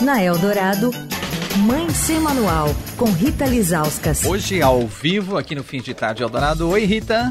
Na 0.00 0.22
Eldorado, 0.22 0.90
Mãe 1.58 1.90
Sem 1.90 2.18
Manual, 2.20 2.68
com 2.96 3.10
Rita 3.12 3.44
Lizauskas. 3.44 4.24
Hoje 4.24 4.62
ao 4.62 4.86
vivo, 4.86 5.36
aqui 5.36 5.54
no 5.54 5.62
Fim 5.62 5.80
de 5.80 5.92
Tarde 5.92 6.22
Eldorado. 6.22 6.68
Oi, 6.68 6.84
Rita. 6.84 7.30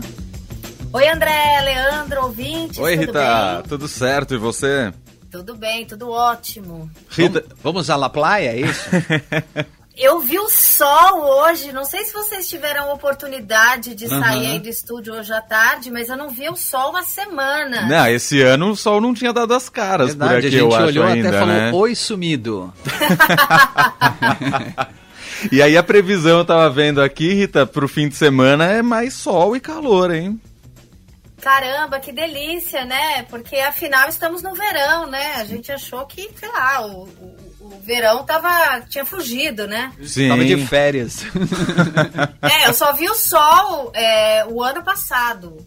Oi, 0.94 1.08
André, 1.08 1.62
Leandro, 1.62 2.24
ouvintes. 2.24 2.78
Oi, 2.78 2.98
tudo 2.98 3.06
Rita. 3.08 3.54
Bem? 3.56 3.64
Tudo 3.70 3.88
certo, 3.88 4.34
e 4.36 4.38
você? 4.38 4.94
Tudo 5.32 5.56
bem, 5.56 5.86
tudo 5.86 6.10
ótimo. 6.10 6.90
Rita, 7.10 7.42
vamos, 7.42 7.64
vamos 7.64 7.90
à 7.90 7.96
La 7.96 8.10
Playa, 8.10 8.52
é 8.52 8.60
isso? 8.62 8.90
Eu 10.02 10.22
vi 10.22 10.40
o 10.40 10.48
sol 10.48 11.26
hoje, 11.26 11.74
não 11.74 11.84
sei 11.84 12.06
se 12.06 12.14
vocês 12.14 12.48
tiveram 12.48 12.94
oportunidade 12.94 13.94
de 13.94 14.06
uhum. 14.06 14.22
sair 14.22 14.48
aí 14.48 14.60
do 14.60 14.70
estúdio 14.70 15.14
hoje 15.14 15.34
à 15.34 15.42
tarde, 15.42 15.92
mas 15.92 16.08
eu 16.08 16.16
não 16.16 16.30
vi 16.30 16.48
o 16.48 16.56
sol 16.56 16.96
há 16.96 17.04
semana. 17.04 17.82
Não, 17.82 18.08
esse 18.08 18.42
ano 18.42 18.70
o 18.70 18.78
sol 18.78 19.02
não 19.02 19.14
tinha 19.14 19.34
dado 19.34 19.54
as 19.54 19.68
caras 19.68 20.12
Verdade, 20.12 20.32
por 20.32 20.38
aqui, 20.38 20.48
a 20.48 20.52
gente 20.52 20.62
eu 20.62 20.74
acho 20.74 20.86
olhou 20.86 21.04
ainda, 21.04 21.28
até 21.28 21.46
né? 21.46 21.68
falou, 21.68 21.82
oi 21.82 21.96
sumido. 21.96 22.74
e 25.52 25.62
aí 25.62 25.76
a 25.76 25.84
previsão 25.84 26.38
eu 26.38 26.46
tava 26.46 26.70
vendo 26.70 27.02
aqui, 27.02 27.34
Rita, 27.34 27.68
pro 27.68 27.90
fim 27.90 28.08
de 28.08 28.16
semana 28.16 28.68
é 28.68 28.82
mais 28.82 29.16
sol 29.16 29.54
e 29.54 29.60
calor, 29.60 30.16
hein? 30.16 30.40
Caramba, 31.42 32.00
que 32.00 32.14
delícia, 32.14 32.86
né? 32.86 33.24
Porque 33.24 33.58
afinal 33.58 34.08
estamos 34.08 34.42
no 34.42 34.54
verão, 34.54 35.08
né? 35.08 35.34
A 35.36 35.44
gente 35.44 35.74
achou 35.74 36.06
que, 36.06 36.30
sei 36.40 36.50
lá, 36.50 36.86
o, 36.86 37.04
o, 37.04 37.49
o 37.72 37.80
verão 37.82 38.24
tava, 38.24 38.82
tinha 38.82 39.06
fugido, 39.06 39.68
né? 39.68 39.92
Sim. 40.04 40.30
Tava 40.30 40.44
de 40.44 40.58
férias. 40.66 41.24
é, 42.42 42.68
eu 42.68 42.74
só 42.74 42.94
vi 42.94 43.10
o 43.10 43.16
sol 43.16 43.92
é, 43.94 44.46
o 44.46 44.64
ano 44.64 44.84
passado. 44.84 45.58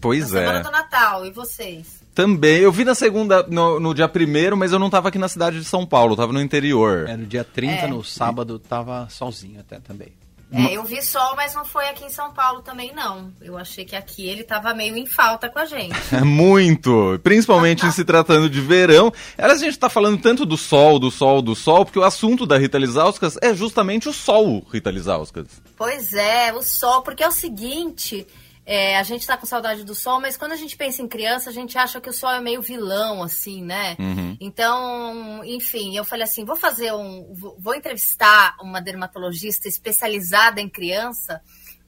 Pois 0.00 0.32
na 0.32 0.40
é. 0.40 0.46
Semana 0.46 0.62
do 0.62 0.70
Natal, 0.70 1.26
e 1.26 1.30
vocês? 1.30 2.00
Também. 2.14 2.58
Eu 2.58 2.72
vi 2.72 2.84
na 2.84 2.94
segunda, 2.94 3.44
no, 3.48 3.78
no 3.78 3.94
dia 3.94 4.08
primeiro, 4.08 4.56
mas 4.56 4.72
eu 4.72 4.78
não 4.78 4.90
tava 4.90 5.08
aqui 5.08 5.18
na 5.18 5.28
cidade 5.28 5.58
de 5.58 5.64
São 5.64 5.86
Paulo, 5.86 6.12
eu 6.12 6.16
tava 6.16 6.32
no 6.32 6.40
interior. 6.40 7.08
É, 7.08 7.16
no 7.16 7.26
dia 7.26 7.44
30, 7.44 7.72
é. 7.72 7.86
no 7.86 8.02
sábado, 8.02 8.58
tava 8.58 9.06
solzinho 9.10 9.60
até 9.60 9.78
também. 9.78 10.12
É, 10.52 10.76
eu 10.76 10.82
vi 10.84 11.00
sol, 11.02 11.34
mas 11.36 11.54
não 11.54 11.64
foi 11.64 11.88
aqui 11.88 12.04
em 12.04 12.10
São 12.10 12.32
Paulo 12.32 12.60
também, 12.60 12.92
não. 12.94 13.32
Eu 13.40 13.56
achei 13.56 13.84
que 13.84 13.94
aqui 13.94 14.28
ele 14.28 14.42
tava 14.42 14.74
meio 14.74 14.96
em 14.96 15.06
falta 15.06 15.48
com 15.48 15.58
a 15.58 15.64
gente. 15.64 15.94
Muito! 16.24 17.20
Principalmente 17.22 17.90
se 17.92 18.04
tratando 18.04 18.50
de 18.50 18.60
verão. 18.60 19.12
Ela, 19.38 19.52
a 19.52 19.56
gente 19.56 19.78
tá 19.78 19.88
falando 19.88 20.20
tanto 20.20 20.44
do 20.44 20.56
sol, 20.56 20.98
do 20.98 21.10
sol, 21.10 21.40
do 21.40 21.54
sol, 21.54 21.84
porque 21.84 21.98
o 21.98 22.04
assunto 22.04 22.46
da 22.46 22.58
Rita 22.58 22.78
Lizauskas 22.78 23.38
é 23.40 23.54
justamente 23.54 24.08
o 24.08 24.12
sol, 24.12 24.66
Rita 24.72 24.90
Lizauskas. 24.90 25.46
Pois 25.76 26.12
é, 26.12 26.52
o 26.52 26.62
sol, 26.62 27.02
porque 27.02 27.22
é 27.22 27.28
o 27.28 27.32
seguinte... 27.32 28.26
É, 28.64 28.96
a 28.98 29.02
gente 29.02 29.26
tá 29.26 29.36
com 29.36 29.46
saudade 29.46 29.84
do 29.84 29.94
sol, 29.94 30.20
mas 30.20 30.36
quando 30.36 30.52
a 30.52 30.56
gente 30.56 30.76
pensa 30.76 31.02
em 31.02 31.08
criança, 31.08 31.50
a 31.50 31.52
gente 31.52 31.76
acha 31.76 32.00
que 32.00 32.08
o 32.08 32.12
sol 32.12 32.30
é 32.30 32.40
meio 32.40 32.62
vilão, 32.62 33.22
assim, 33.22 33.64
né? 33.64 33.96
Uhum. 33.98 34.36
Então, 34.40 35.42
enfim, 35.44 35.96
eu 35.96 36.04
falei 36.04 36.24
assim: 36.24 36.44
vou 36.44 36.56
fazer 36.56 36.92
um. 36.92 37.34
Vou 37.58 37.74
entrevistar 37.74 38.56
uma 38.60 38.80
dermatologista 38.80 39.66
especializada 39.66 40.60
em 40.60 40.68
criança 40.68 41.42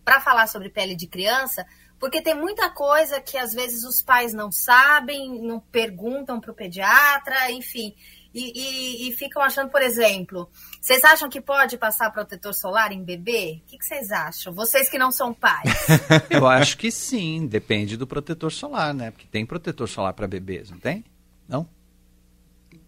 para 0.05 0.21
falar 0.21 0.49
sobre 0.49 0.71
pele 0.71 0.97
de 0.97 1.07
criança, 1.07 1.65
porque 1.99 2.21
tem 2.21 2.35
muita 2.35 2.69
coisa 2.71 3.21
que 3.21 3.39
às 3.39 3.53
vezes 3.53 3.85
os 3.85 4.03
pais 4.03 4.33
não 4.33 4.51
sabem, 4.51 5.41
não 5.41 5.61
perguntam 5.61 6.41
para 6.41 6.51
o 6.51 6.55
pediatra, 6.55 7.51
enfim. 7.53 7.95
E, 8.35 8.53
e, 8.55 9.09
e, 9.09 9.13
ficam 9.13 9.43
achando, 9.43 9.71
por 9.71 9.83
exemplo, 9.83 10.49
vocês 10.81 11.05
acham 11.05 11.29
que 11.29 11.41
pode 11.41 11.77
passar 11.77 12.11
protetor 12.11 12.55
solar 12.55 12.91
em 12.91 13.05
bebê? 13.05 13.61
O 13.63 13.71
que, 13.71 13.79
que 13.79 13.85
vocês 13.85 14.11
acham? 14.11 14.55
Vocês 14.55 14.89
que 14.89 14.99
não 14.99 15.11
são 15.11 15.35
pais. 15.35 15.71
Eu 16.31 16.47
acho 16.47 16.79
que 16.79 16.91
sim, 16.91 17.47
depende 17.47 17.97
do 17.97 18.07
protetor 18.07 18.51
solar, 18.51 18.95
né? 18.95 19.11
Porque 19.11 19.27
tem 19.31 19.45
protetor 19.45 19.87
solar 19.87 20.15
para 20.15 20.27
bebês, 20.27 20.71
não 20.71 20.79
tem? 20.79 21.05
Não? 21.47 21.69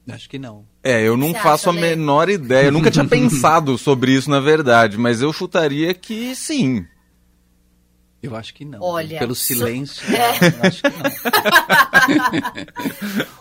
Acho 0.08 0.28
que 0.28 0.38
não. 0.38 0.66
É, 0.82 1.00
eu 1.00 1.16
não 1.16 1.32
faço 1.32 1.70
acha, 1.70 1.78
a 1.78 1.80
menor 1.80 2.28
ideia. 2.28 2.66
Eu 2.66 2.72
nunca 2.72 2.90
tinha 2.90 3.04
pensado 3.08 3.78
sobre 3.78 4.12
isso, 4.12 4.28
na 4.28 4.38
verdade, 4.38 4.98
mas 4.98 5.22
eu 5.22 5.32
chutaria 5.32 5.94
que 5.94 6.34
sim. 6.34 6.86
Eu 8.24 8.34
acho 8.36 8.54
que 8.54 8.64
não. 8.64 8.80
Olha, 8.82 9.18
Pelo 9.18 9.34
silêncio, 9.34 10.02
É. 10.14 10.30
eu 10.48 10.62
acho 10.68 10.82
que 10.82 10.88
não. 10.88 11.10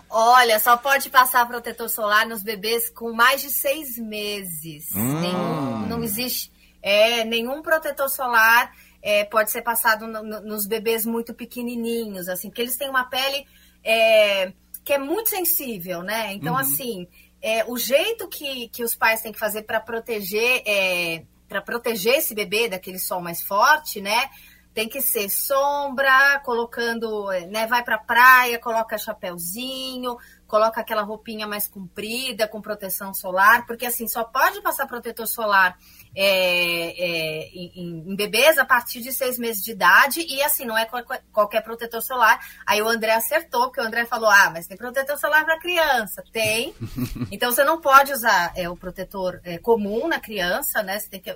Olha, 0.10 0.60
só 0.60 0.78
pode 0.78 1.10
passar 1.10 1.48
protetor 1.48 1.90
solar 1.90 2.28
nos 2.28 2.44
bebês 2.44 2.90
com 2.90 3.12
mais 3.14 3.42
de 3.42 3.50
seis 3.50 3.98
meses. 3.98 4.90
Hum. 4.96 5.20
Nenhum, 5.22 5.88
não 5.88 6.04
existe 6.04 6.52
é, 6.82 7.24
nenhum 7.24 7.62
protetor 7.62 8.10
solar 8.10 8.72
é, 9.02 9.24
pode 9.26 9.52
ser 9.52 9.62
passado 9.62 10.06
no- 10.08 10.22
no- 10.24 10.42
nos 10.42 10.68
bebês 10.68 11.06
muito 11.06 11.34
pequenininhos, 11.34 12.28
assim, 12.28 12.50
porque 12.50 12.62
eles 12.62 12.76
têm 12.76 12.90
uma 12.90 13.06
pele 13.06 13.46
é, 13.84 14.52
que 14.84 14.94
é 14.94 14.98
muito 14.98 15.30
sensível, 15.30 16.02
né? 16.04 16.34
Então, 16.34 16.58
assim, 16.58 17.08
é, 17.42 17.64
o 17.66 17.78
jeito 17.78 18.28
que, 18.28 18.68
que 18.70 18.84
os 18.84 18.96
pais 18.96 19.22
têm 19.22 19.32
que 19.32 19.40
fazer 19.40 19.64
para 19.64 19.80
proteger 19.80 20.62
é, 20.66 21.24
para 21.50 21.62
proteger 21.62 22.16
esse 22.16 22.34
bebê 22.34 22.68
daquele 22.68 22.98
sol 22.98 23.22
mais 23.22 23.42
forte, 23.42 24.02
né? 24.02 24.30
Tem 24.74 24.90
que 24.90 25.02
ser 25.02 25.30
sombra, 25.30 26.40
colocando, 26.44 27.28
né? 27.50 27.68
Vai 27.68 27.84
pra 27.84 27.98
praia, 27.98 28.58
coloca 28.60 28.98
chapéuzinho, 28.98 30.18
coloca 30.48 30.82
aquela 30.82 31.02
roupinha 31.02 31.48
mais 31.48 31.68
comprida, 31.68 32.48
com 32.48 32.62
proteção 32.62 33.14
solar, 33.14 33.66
porque 33.66 33.86
assim, 33.86 34.08
só 34.08 34.24
pode 34.24 34.62
passar 34.62 34.86
protetor 34.88 35.28
solar 35.28 35.78
é, 36.16 36.26
é, 36.26 37.48
em, 37.50 38.04
em 38.12 38.16
bebês 38.16 38.58
a 38.60 38.66
partir 38.66 39.02
de 39.02 39.12
seis 39.12 39.40
meses 39.40 39.64
de 39.64 39.72
idade, 39.72 40.22
e 40.22 40.44
assim, 40.44 40.64
não 40.66 40.78
é 40.78 40.86
qual- 40.86 41.04
qualquer 41.32 41.62
protetor 41.64 42.02
solar. 42.02 42.40
Aí 42.68 42.82
o 42.82 42.88
André 42.88 43.14
acertou, 43.14 43.64
porque 43.64 43.82
o 43.82 43.84
André 43.84 44.06
falou: 44.06 44.30
ah, 44.30 44.52
mas 44.54 44.68
tem 44.68 44.78
protetor 44.78 45.18
solar 45.18 45.44
para 45.44 45.60
criança. 45.60 46.24
Tem. 46.32 46.74
Então 47.32 47.52
você 47.52 47.64
não 47.64 47.82
pode 47.82 48.12
usar 48.12 48.54
é, 48.56 48.70
o 48.70 48.76
protetor 48.78 49.40
é, 49.44 49.58
comum 49.58 50.08
na 50.08 50.20
criança, 50.20 50.84
né? 50.84 51.00
Você 51.00 51.10
tem 51.10 51.20
que. 51.20 51.32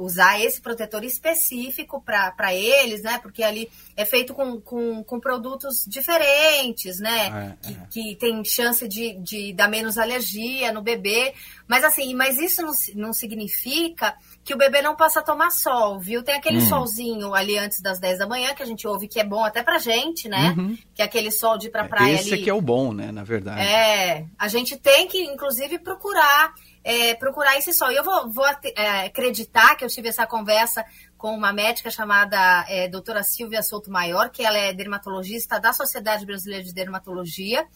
É, 0.00 0.02
usar 0.02 0.40
esse 0.40 0.60
protetor 0.60 1.04
específico 1.04 2.02
para 2.02 2.54
eles, 2.54 3.02
né? 3.02 3.18
Porque 3.22 3.42
ali 3.42 3.70
é 3.96 4.04
feito 4.04 4.34
com, 4.34 4.60
com, 4.60 5.02
com 5.04 5.20
produtos 5.20 5.84
diferentes, 5.86 6.98
né? 6.98 7.56
É, 7.62 7.66
que, 7.66 7.72
é. 7.72 7.86
que 7.90 8.16
tem 8.16 8.44
chance 8.44 8.86
de, 8.88 9.14
de 9.20 9.52
dar 9.52 9.68
menos 9.68 9.98
alergia 9.98 10.72
no 10.72 10.82
bebê. 10.82 11.34
Mas 11.68 11.84
assim, 11.84 12.14
mas 12.14 12.38
isso 12.38 12.62
não, 12.62 12.72
não 12.96 13.12
significa 13.12 14.14
que 14.42 14.54
o 14.54 14.58
bebê 14.58 14.82
não 14.82 14.96
possa 14.96 15.22
tomar 15.22 15.50
sol, 15.50 15.98
viu? 16.00 16.22
Tem 16.22 16.34
aquele 16.34 16.58
Hum. 16.58 16.68
solzinho 16.68 17.34
ali 17.34 17.56
antes 17.58 17.80
das 17.80 17.98
10 18.00 18.18
da 18.18 18.26
manhã, 18.26 18.54
que 18.54 18.62
a 18.62 18.66
gente 18.66 18.86
ouve 18.86 19.06
que 19.06 19.20
é 19.20 19.24
bom 19.24 19.44
até 19.44 19.62
pra 19.62 19.78
gente, 19.78 20.28
né? 20.28 20.54
Uhum. 20.56 20.76
Que 20.94 21.02
é 21.02 21.04
aquele 21.04 21.30
sol 21.30 21.56
de 21.58 21.68
ir 21.68 21.70
pra 21.70 21.84
praia 21.84 22.14
Esse 22.14 22.32
ali. 22.32 22.40
aqui 22.42 22.50
é 22.50 22.54
o 22.54 22.60
bom, 22.60 22.92
né? 22.92 23.12
Na 23.12 23.22
verdade. 23.22 23.60
É, 23.60 24.24
a 24.38 24.48
gente 24.48 24.76
tem 24.76 25.06
que, 25.06 25.22
inclusive, 25.22 25.78
procurar 25.78 26.52
é, 26.82 27.14
procurar 27.14 27.56
esse 27.58 27.72
sol. 27.72 27.90
E 27.90 27.96
eu 27.96 28.04
vou, 28.04 28.30
vou 28.30 28.46
é, 28.46 29.06
acreditar 29.06 29.74
que 29.76 29.84
eu 29.84 29.88
tive 29.88 30.08
essa 30.08 30.26
conversa 30.26 30.84
com 31.16 31.34
uma 31.34 31.52
médica 31.52 31.90
chamada 31.90 32.64
é, 32.68 32.88
doutora 32.88 33.22
Silvia 33.22 33.62
Souto 33.62 33.90
Maior, 33.90 34.30
que 34.30 34.42
ela 34.42 34.56
é 34.56 34.72
dermatologista 34.72 35.60
da 35.60 35.72
Sociedade 35.72 36.24
Brasileira 36.24 36.64
de 36.64 36.72
Dermatologia, 36.72 37.66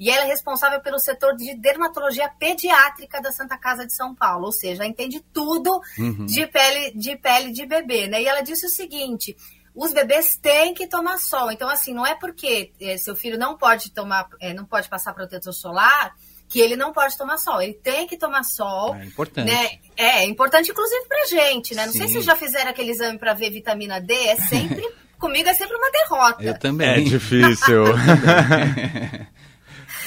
e 0.00 0.10
ela 0.10 0.24
é 0.24 0.26
responsável 0.26 0.80
pelo 0.80 0.98
setor 0.98 1.36
de 1.36 1.54
dermatologia 1.54 2.28
pediátrica 2.38 3.20
da 3.20 3.30
Santa 3.30 3.58
Casa 3.58 3.86
de 3.86 3.92
São 3.92 4.14
Paulo, 4.14 4.46
ou 4.46 4.52
seja, 4.52 4.86
entende 4.86 5.24
tudo 5.32 5.80
Uhum. 5.98 6.24
de 6.26 6.46
pele 6.46 6.92
de 6.96 7.16
pele 7.16 7.52
de 7.52 7.66
bebê, 7.66 8.06
né? 8.06 8.22
E 8.22 8.26
ela 8.26 8.40
disse 8.40 8.66
o 8.66 8.70
seguinte: 8.70 9.36
os 9.74 9.92
bebês 9.92 10.36
têm 10.36 10.72
que 10.72 10.86
tomar 10.86 11.18
sol. 11.18 11.50
Então, 11.52 11.68
assim, 11.68 11.92
não 11.92 12.06
é 12.06 12.14
porque 12.14 12.72
eh, 12.80 12.96
seu 12.96 13.14
filho 13.14 13.38
não 13.38 13.56
pode 13.56 13.90
tomar, 13.92 14.28
eh, 14.40 14.54
não 14.54 14.64
pode 14.64 14.88
passar 14.88 15.12
protetor 15.12 15.52
solar 15.52 16.14
que 16.54 16.60
ele 16.60 16.76
não 16.76 16.92
pode 16.92 17.18
tomar 17.18 17.36
sol. 17.36 17.60
Ele 17.60 17.74
tem 17.74 18.06
que 18.06 18.16
tomar 18.16 18.44
sol. 18.44 18.94
É 18.94 19.04
importante. 19.04 19.50
Né? 19.50 19.70
É, 19.96 20.20
é 20.20 20.24
importante, 20.24 20.70
inclusive, 20.70 21.04
pra 21.08 21.26
gente, 21.26 21.74
né? 21.74 21.84
Não 21.84 21.92
sei 21.92 22.02
Sim. 22.02 22.06
se 22.06 22.12
vocês 22.12 22.24
já 22.24 22.36
fizeram 22.36 22.70
aquele 22.70 22.92
exame 22.92 23.18
para 23.18 23.34
ver 23.34 23.50
vitamina 23.50 24.00
D, 24.00 24.14
é 24.14 24.36
sempre, 24.36 24.88
comigo 25.18 25.48
é 25.48 25.52
sempre 25.52 25.76
uma 25.76 25.90
derrota. 25.90 26.44
Eu 26.44 26.56
também. 26.56 26.88
É 26.88 27.00
difícil. 27.00 27.86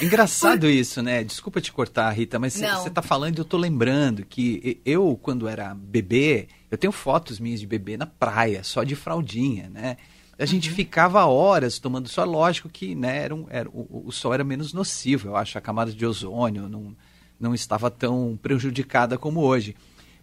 Engraçado 0.00 0.70
isso, 0.70 1.02
né? 1.02 1.22
Desculpa 1.22 1.60
te 1.60 1.70
cortar, 1.70 2.10
Rita, 2.12 2.38
mas 2.38 2.54
você 2.54 2.88
tá 2.88 3.02
falando 3.02 3.36
e 3.36 3.40
eu 3.42 3.44
tô 3.44 3.58
lembrando 3.58 4.24
que 4.24 4.80
eu, 4.86 5.18
quando 5.20 5.46
era 5.46 5.74
bebê, 5.74 6.48
eu 6.70 6.78
tenho 6.78 6.92
fotos 6.92 7.38
minhas 7.38 7.60
de 7.60 7.66
bebê 7.66 7.98
na 7.98 8.06
praia, 8.06 8.64
só 8.64 8.82
de 8.82 8.96
fraldinha, 8.96 9.68
né? 9.68 9.98
A 10.38 10.46
gente 10.46 10.70
ficava 10.70 11.24
horas 11.26 11.78
tomando 11.80 12.08
sol, 12.08 12.24
lógico 12.24 12.68
que 12.68 12.94
né, 12.94 13.24
era 13.24 13.34
um- 13.34 13.46
era- 13.50 13.68
o, 13.70 14.04
o 14.06 14.12
sol 14.12 14.32
era 14.32 14.44
menos 14.44 14.72
nocivo, 14.72 15.28
eu 15.28 15.36
acho, 15.36 15.58
a 15.58 15.60
camada 15.60 15.92
de 15.92 16.06
ozônio 16.06 16.68
não, 16.68 16.94
não 17.40 17.54
estava 17.54 17.90
tão 17.90 18.38
prejudicada 18.40 19.18
como 19.18 19.40
hoje. 19.40 19.74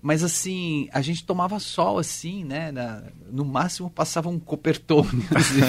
Mas 0.06 0.24
assim, 0.24 0.88
a 0.94 1.02
gente 1.02 1.24
tomava 1.24 1.60
sol 1.60 1.98
assim, 1.98 2.44
né? 2.44 2.72
Na, 2.72 3.02
no 3.32 3.44
máximo 3.44 3.90
passava 3.90 4.30
um 4.30 4.38
copertone. 4.38 5.26
Assim. 5.36 5.62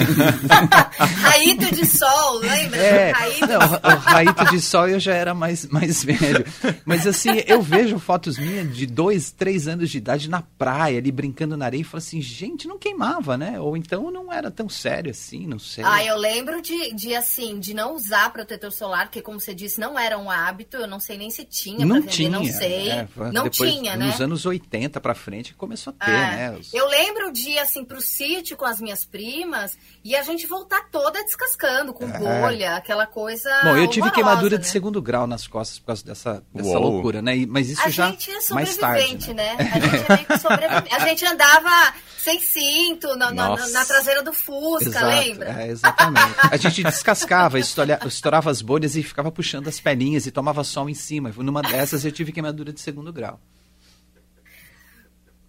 raíto 1.15 1.73
de 1.73 1.83
sol, 1.87 2.37
lembra? 2.37 2.77
É, 2.77 3.11
raíto. 3.11 3.47
Não, 3.47 3.59
o 3.59 3.97
raíto 3.97 4.45
de 4.45 4.61
sol 4.61 4.87
eu 4.87 4.99
já 4.99 5.15
era 5.15 5.33
mais, 5.33 5.65
mais 5.65 6.03
velho. 6.03 6.45
Mas 6.85 7.07
assim, 7.07 7.31
eu 7.47 7.63
vejo 7.63 7.97
fotos 7.97 8.37
minhas 8.37 8.75
de 8.75 8.85
dois, 8.85 9.31
três 9.31 9.67
anos 9.67 9.89
de 9.89 9.97
idade 9.97 10.29
na 10.29 10.43
praia, 10.43 10.99
ali 10.99 11.11
brincando 11.11 11.57
na 11.57 11.65
areia, 11.65 11.81
e 11.81 11.83
falo 11.83 11.97
assim, 11.97 12.21
gente, 12.21 12.67
não 12.67 12.77
queimava, 12.77 13.37
né? 13.37 13.59
Ou 13.59 13.75
então 13.75 14.11
não 14.11 14.31
era 14.31 14.51
tão 14.51 14.69
sério 14.69 15.09
assim, 15.09 15.47
não 15.47 15.57
sei. 15.57 15.83
Ah, 15.83 16.05
eu 16.05 16.15
lembro 16.15 16.61
de, 16.61 16.93
de 16.93 17.15
assim, 17.15 17.59
de 17.59 17.73
não 17.73 17.95
usar 17.95 18.31
protetor 18.31 18.71
solar, 18.71 19.09
que 19.09 19.19
como 19.19 19.39
você 19.39 19.55
disse, 19.55 19.79
não 19.79 19.97
era 19.97 20.15
um 20.15 20.29
hábito, 20.29 20.77
eu 20.77 20.87
não 20.87 20.99
sei 20.99 21.17
nem 21.17 21.31
se 21.31 21.43
tinha 21.43 21.83
não 21.83 21.95
vender, 22.01 22.11
tinha, 22.11 22.29
não 22.29 22.45
sei. 22.45 22.91
É, 22.91 23.07
não 23.33 23.45
depois, 23.45 23.73
tinha, 23.73 23.95
né? 23.95 24.26
Nos 24.27 24.45
anos 24.45 24.45
80 24.45 24.99
para 24.99 25.15
frente 25.15 25.53
começou 25.53 25.93
a 25.99 26.05
ter, 26.05 26.11
é, 26.11 26.15
né? 26.15 26.57
Os... 26.59 26.73
Eu 26.73 26.87
lembro 26.87 27.31
de 27.31 27.51
ir 27.51 27.59
assim 27.59 27.83
pro 27.83 28.01
sítio 28.01 28.55
com 28.55 28.65
as 28.65 28.79
minhas 28.79 29.05
primas 29.05 29.77
e 30.03 30.15
a 30.15 30.21
gente 30.21 30.45
voltar 30.45 30.89
toda 30.91 31.23
descascando, 31.23 31.93
com 31.93 32.07
é. 32.07 32.19
bolha, 32.19 32.75
aquela 32.75 33.07
coisa. 33.07 33.49
Bom, 33.63 33.75
eu 33.77 33.87
tive 33.89 34.11
queimadura 34.11 34.57
né? 34.57 34.61
de 34.61 34.67
segundo 34.67 35.01
grau 35.01 35.25
nas 35.25 35.47
costas 35.47 35.79
por 35.79 35.87
causa 35.87 36.05
dessa, 36.05 36.43
dessa 36.53 36.77
loucura, 36.77 37.21
né? 37.21 37.45
Mas 37.47 37.69
isso 37.69 37.81
a 37.81 37.89
já. 37.89 38.09
É 38.09 38.53
mais 38.53 38.77
tarde, 38.77 39.33
né? 39.33 39.55
né? 39.55 39.71
A 39.71 39.79
gente 39.79 39.95
é 39.95 40.15
meio 40.15 40.25
que 40.25 40.37
sobrevivente. 40.39 40.95
A 40.95 40.99
gente 40.99 41.25
andava 41.25 41.93
sem 42.17 42.39
cinto, 42.41 43.15
na, 43.15 43.31
na, 43.31 43.55
na 43.55 43.85
traseira 43.85 44.21
do 44.21 44.33
Fusca, 44.33 44.89
Exato, 44.89 45.05
lembra? 45.05 45.63
É, 45.63 45.67
exatamente. 45.69 46.35
A 46.51 46.57
gente 46.57 46.83
descascava, 46.83 47.57
estourava 47.57 48.51
as 48.51 48.61
bolhas 48.61 48.97
e 48.97 49.03
ficava 49.03 49.31
puxando 49.31 49.69
as 49.69 49.79
pelinhas 49.79 50.25
e 50.25 50.31
tomava 50.31 50.63
sol 50.63 50.89
em 50.89 50.93
cima. 50.93 51.31
Numa 51.37 51.61
dessas 51.61 52.03
eu 52.03 52.11
tive 52.11 52.33
queimadura 52.33 52.73
de 52.73 52.81
segundo 52.81 53.13
grau. 53.13 53.39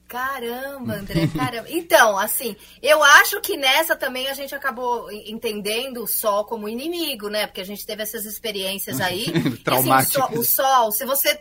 Caramba, 0.09 0.95
André, 0.99 1.29
caramba. 1.29 1.69
Então, 1.71 2.19
assim, 2.19 2.57
eu 2.83 3.05
acho 3.05 3.41
que 3.43 3.57
nessa 3.57 3.95
também 3.95 4.27
a 4.29 4.35
gente 4.35 4.55
acabou 4.55 5.13
entendendo 5.13 6.03
o 6.03 6.07
sol 6.07 6.45
como 6.47 6.69
inimigo, 6.69 7.29
né? 7.29 7.47
Porque 7.47 7.61
a 7.61 7.67
gente 7.67 7.85
teve 7.85 8.03
essas 8.03 8.25
experiências 8.25 9.01
aí. 9.01 9.27
Traumáticas. 9.63 10.17
Assim, 10.25 10.39
o, 10.39 10.43
sol, 10.43 10.81
o 10.81 10.89
sol, 10.89 10.93
se 10.93 11.05
você 11.05 11.39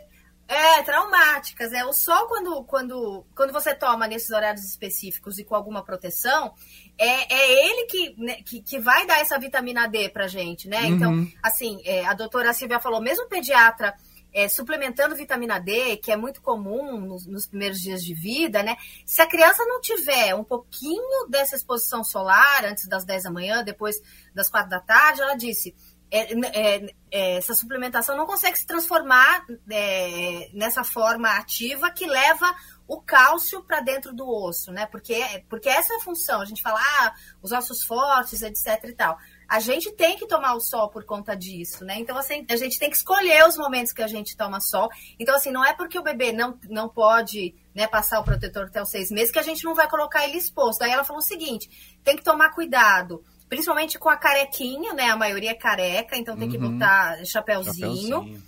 é, 0.47 0.81
traumáticas. 0.81 1.73
É. 1.73 1.83
O 1.85 1.91
sol, 1.91 2.27
quando, 2.27 2.63
quando, 2.63 3.25
quando 3.35 3.51
você 3.51 3.75
toma 3.75 4.07
nesses 4.07 4.29
horários 4.29 4.63
específicos 4.63 5.37
e 5.37 5.43
com 5.43 5.55
alguma 5.55 5.83
proteção, 5.83 6.53
é, 6.97 7.33
é 7.33 7.69
ele 7.69 7.85
que, 7.85 8.15
né, 8.17 8.35
que, 8.43 8.61
que, 8.61 8.79
vai 8.79 9.05
dar 9.05 9.19
essa 9.19 9.37
vitamina 9.37 9.87
D 9.87 10.09
pra 10.09 10.27
gente, 10.27 10.67
né? 10.69 10.85
Então, 10.85 11.11
uhum. 11.11 11.31
Assim, 11.43 11.81
é, 11.83 12.05
a 12.05 12.13
doutora 12.13 12.53
Silvia 12.53 12.79
falou, 12.79 13.01
mesmo 13.01 13.27
pediatra 13.27 13.93
é, 14.37 14.47
suplementando 14.47 15.15
vitamina 15.15 15.59
D, 15.59 15.97
que 15.97 16.11
é 16.11 16.15
muito 16.15 16.43
comum 16.43 17.01
nos, 17.01 17.25
nos, 17.25 17.47
primeiros 17.47 17.79
dias 17.79 18.03
de 18.03 18.13
vida, 18.13 18.61
né? 18.61 18.77
Se 19.03 19.19
a 19.19 19.25
criança 19.25 19.65
não 19.65 19.81
tiver 19.81 20.35
um 20.35 20.43
pouquinho 20.43 21.27
dessa 21.27 21.55
exposição 21.55 22.03
solar 22.03 22.63
antes 22.63 22.87
das 22.87 23.03
10 23.03 23.23
da 23.23 23.31
manhã, 23.31 23.63
depois 23.63 23.99
das 24.35 24.47
4 24.47 24.69
da 24.69 24.79
tarde, 24.79 25.23
ela 25.23 25.33
disse. 25.33 25.75
É, 26.09 26.31
é, 26.31 26.95
é, 27.11 27.35
essa 27.35 27.53
suplementação 27.53 28.15
não 28.15 28.25
consegue 28.25 28.57
se 28.57 28.65
transformar 28.65 29.45
é, 29.69 30.49
nessa 30.53 30.81
forma 30.81 31.29
ativa 31.31 31.91
que 31.91 32.05
leva 32.05 32.55
o 32.87 33.01
cálcio 33.01 33.61
para 33.61 33.81
dentro 33.81 34.13
do 34.13 34.25
osso, 34.25 34.71
né? 34.71 34.85
Porque, 34.85 35.21
porque 35.49 35.67
essa 35.67 35.93
é 35.93 35.97
a 35.97 36.01
função. 36.01 36.39
A 36.39 36.45
gente 36.45 36.61
fala, 36.61 36.79
ah, 36.79 37.13
os 37.41 37.51
ossos 37.51 37.83
fortes, 37.83 38.41
etc 38.41 38.85
e 38.85 38.93
tal 38.93 39.17
a 39.47 39.59
gente 39.59 39.91
tem 39.93 40.17
que 40.17 40.27
tomar 40.27 40.55
o 40.55 40.59
sol 40.59 40.89
por 40.89 41.05
conta 41.05 41.35
disso, 41.35 41.85
né? 41.85 41.97
Então, 41.99 42.17
assim, 42.17 42.45
a 42.49 42.55
gente 42.57 42.77
tem 42.77 42.89
que 42.89 42.97
escolher 42.97 43.47
os 43.47 43.55
momentos 43.55 43.93
que 43.93 44.01
a 44.01 44.07
gente 44.07 44.35
toma 44.35 44.59
sol. 44.59 44.89
Então, 45.17 45.35
assim, 45.35 45.51
não 45.51 45.63
é 45.63 45.73
porque 45.73 45.97
o 45.97 46.03
bebê 46.03 46.33
não, 46.33 46.59
não 46.69 46.89
pode 46.89 47.55
né, 47.73 47.87
passar 47.87 48.19
o 48.19 48.23
protetor 48.23 48.65
até 48.65 48.81
os 48.81 48.89
seis 48.89 49.09
meses 49.09 49.31
que 49.31 49.39
a 49.39 49.43
gente 49.43 49.63
não 49.63 49.73
vai 49.73 49.89
colocar 49.89 50.27
ele 50.27 50.37
exposto. 50.37 50.81
Aí 50.81 50.91
ela 50.91 51.05
falou 51.05 51.21
o 51.21 51.25
seguinte: 51.25 51.97
tem 52.03 52.17
que 52.17 52.23
tomar 52.23 52.49
cuidado, 52.49 53.23
principalmente 53.47 53.97
com 53.97 54.09
a 54.09 54.17
carequinha, 54.17 54.93
né? 54.93 55.09
A 55.09 55.15
maioria 55.15 55.51
é 55.51 55.55
careca, 55.55 56.17
então 56.17 56.35
tem 56.35 56.49
que 56.49 56.57
uhum. 56.57 56.73
botar 56.73 57.23
chapéuzinho, 57.23 57.73
chapéuzinho. 57.73 58.43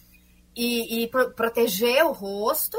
E, 0.56 1.04
e 1.04 1.08
pro, 1.08 1.32
proteger 1.32 2.04
o 2.06 2.12
rosto. 2.12 2.78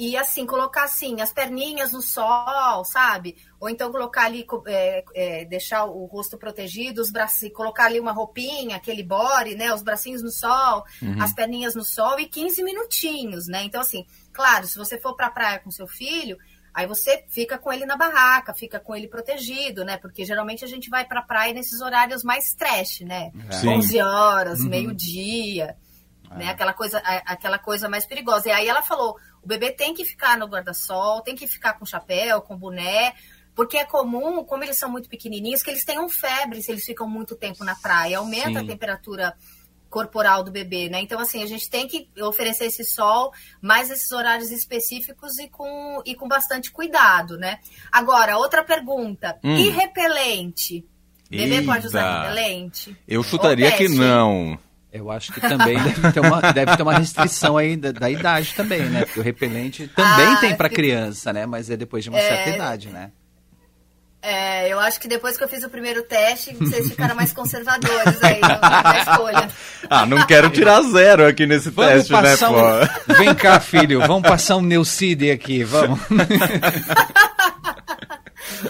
E 0.00 0.16
assim, 0.16 0.46
colocar 0.46 0.84
assim, 0.84 1.20
as 1.20 1.30
perninhas 1.30 1.92
no 1.92 2.00
sol, 2.00 2.82
sabe? 2.86 3.36
Ou 3.60 3.68
então 3.68 3.92
colocar 3.92 4.24
ali, 4.24 4.46
é, 4.66 5.04
é, 5.14 5.44
deixar 5.44 5.84
o 5.84 6.06
rosto 6.06 6.38
protegido, 6.38 7.02
os 7.02 7.10
braços, 7.12 7.50
colocar 7.52 7.84
ali 7.84 8.00
uma 8.00 8.10
roupinha, 8.10 8.76
aquele 8.76 9.02
body, 9.02 9.56
né? 9.56 9.74
Os 9.74 9.82
bracinhos 9.82 10.22
no 10.22 10.30
sol, 10.30 10.84
uhum. 11.02 11.22
as 11.22 11.34
perninhas 11.34 11.74
no 11.74 11.84
sol 11.84 12.18
e 12.18 12.24
15 12.24 12.64
minutinhos, 12.64 13.46
né? 13.46 13.62
Então, 13.62 13.78
assim, 13.78 14.06
claro, 14.32 14.66
se 14.66 14.78
você 14.78 14.98
for 14.98 15.14
pra 15.14 15.28
praia 15.28 15.58
com 15.58 15.70
seu 15.70 15.86
filho, 15.86 16.38
aí 16.72 16.86
você 16.86 17.22
fica 17.28 17.58
com 17.58 17.70
ele 17.70 17.84
na 17.84 17.98
barraca, 17.98 18.54
fica 18.54 18.80
com 18.80 18.96
ele 18.96 19.06
protegido, 19.06 19.84
né? 19.84 19.98
Porque 19.98 20.24
geralmente 20.24 20.64
a 20.64 20.68
gente 20.68 20.88
vai 20.88 21.04
pra 21.04 21.20
praia 21.20 21.52
nesses 21.52 21.82
horários 21.82 22.24
mais 22.24 22.54
trash, 22.54 23.00
né? 23.00 23.32
Sim. 23.50 23.68
11 23.68 24.00
horas, 24.00 24.60
uhum. 24.60 24.70
meio-dia. 24.70 25.76
Né? 26.30 26.46
É. 26.46 26.48
Aquela, 26.48 26.72
coisa, 26.72 26.98
aquela 26.98 27.58
coisa 27.58 27.88
mais 27.88 28.06
perigosa. 28.06 28.48
E 28.48 28.52
aí 28.52 28.68
ela 28.68 28.82
falou: 28.82 29.16
o 29.42 29.48
bebê 29.48 29.72
tem 29.72 29.94
que 29.94 30.04
ficar 30.04 30.38
no 30.38 30.46
guarda-sol, 30.46 31.22
tem 31.22 31.34
que 31.34 31.46
ficar 31.46 31.74
com 31.74 31.86
chapéu, 31.86 32.42
com 32.42 32.56
boné, 32.56 33.14
porque 33.54 33.76
é 33.76 33.84
comum, 33.84 34.44
como 34.44 34.64
eles 34.64 34.76
são 34.76 34.90
muito 34.90 35.08
pequenininhos, 35.08 35.62
que 35.62 35.70
eles 35.70 35.84
tenham 35.84 36.08
febre 36.08 36.62
se 36.62 36.70
eles 36.70 36.84
ficam 36.84 37.08
muito 37.08 37.34
tempo 37.34 37.64
na 37.64 37.74
praia. 37.74 38.18
Aumenta 38.18 38.60
Sim. 38.60 38.64
a 38.64 38.66
temperatura 38.66 39.34
corporal 39.90 40.44
do 40.44 40.52
bebê, 40.52 40.88
né? 40.88 41.00
Então, 41.00 41.18
assim, 41.18 41.42
a 41.42 41.46
gente 41.46 41.68
tem 41.68 41.88
que 41.88 42.08
oferecer 42.22 42.66
esse 42.66 42.84
sol, 42.84 43.32
mais 43.60 43.90
esses 43.90 44.10
horários 44.12 44.50
específicos 44.50 45.38
e 45.38 45.48
com, 45.48 46.00
e 46.06 46.14
com 46.14 46.28
bastante 46.28 46.70
cuidado, 46.70 47.36
né? 47.36 47.58
Agora, 47.90 48.38
outra 48.38 48.62
pergunta. 48.62 49.38
Hum. 49.42 49.56
E 49.56 49.68
repelente? 49.68 50.86
Bebê 51.28 51.56
Eita. 51.56 51.66
pode 51.66 51.86
usar 51.88 52.22
repelente? 52.22 52.96
Eu 53.06 53.22
chutaria 53.22 53.70
que 53.72 53.88
não. 53.88 54.58
Eu 54.92 55.10
acho 55.10 55.32
que 55.32 55.40
também 55.40 55.80
deve 55.80 56.12
ter 56.12 56.20
uma, 56.20 56.40
deve 56.52 56.76
ter 56.76 56.82
uma 56.82 56.98
restrição 56.98 57.56
aí 57.56 57.76
da, 57.76 57.92
da 57.92 58.10
idade 58.10 58.54
também, 58.54 58.82
né? 58.82 59.04
Porque 59.04 59.20
o 59.20 59.22
repelente 59.22 59.88
também 59.88 60.34
ah, 60.34 60.38
tem 60.40 60.56
para 60.56 60.68
criança, 60.68 61.32
né? 61.32 61.46
Mas 61.46 61.70
é 61.70 61.76
depois 61.76 62.02
de 62.02 62.10
uma 62.10 62.18
é... 62.18 62.28
certa 62.28 62.50
idade, 62.50 62.88
né? 62.88 63.12
É, 64.22 64.70
eu 64.70 64.78
acho 64.78 65.00
que 65.00 65.08
depois 65.08 65.38
que 65.38 65.44
eu 65.44 65.48
fiz 65.48 65.64
o 65.64 65.70
primeiro 65.70 66.02
teste, 66.02 66.54
vocês 66.54 66.88
ficaram 66.90 67.14
mais 67.14 67.32
conservadores 67.32 68.22
aí 68.22 68.38
na 68.40 68.98
escolha. 68.98 69.48
Ah, 69.88 70.04
não 70.04 70.26
quero 70.26 70.50
tirar 70.50 70.82
zero 70.82 71.26
aqui 71.26 71.46
nesse 71.46 71.70
vamos 71.70 72.06
teste, 72.06 72.12
né, 72.12 72.36
pô? 72.36 73.14
Um... 73.14 73.16
Vem 73.16 73.34
cá, 73.34 73.58
filho, 73.58 74.00
vamos 74.06 74.28
passar 74.28 74.56
um 74.56 74.60
Neucide 74.60 75.30
aqui, 75.30 75.64
vamos. 75.64 75.98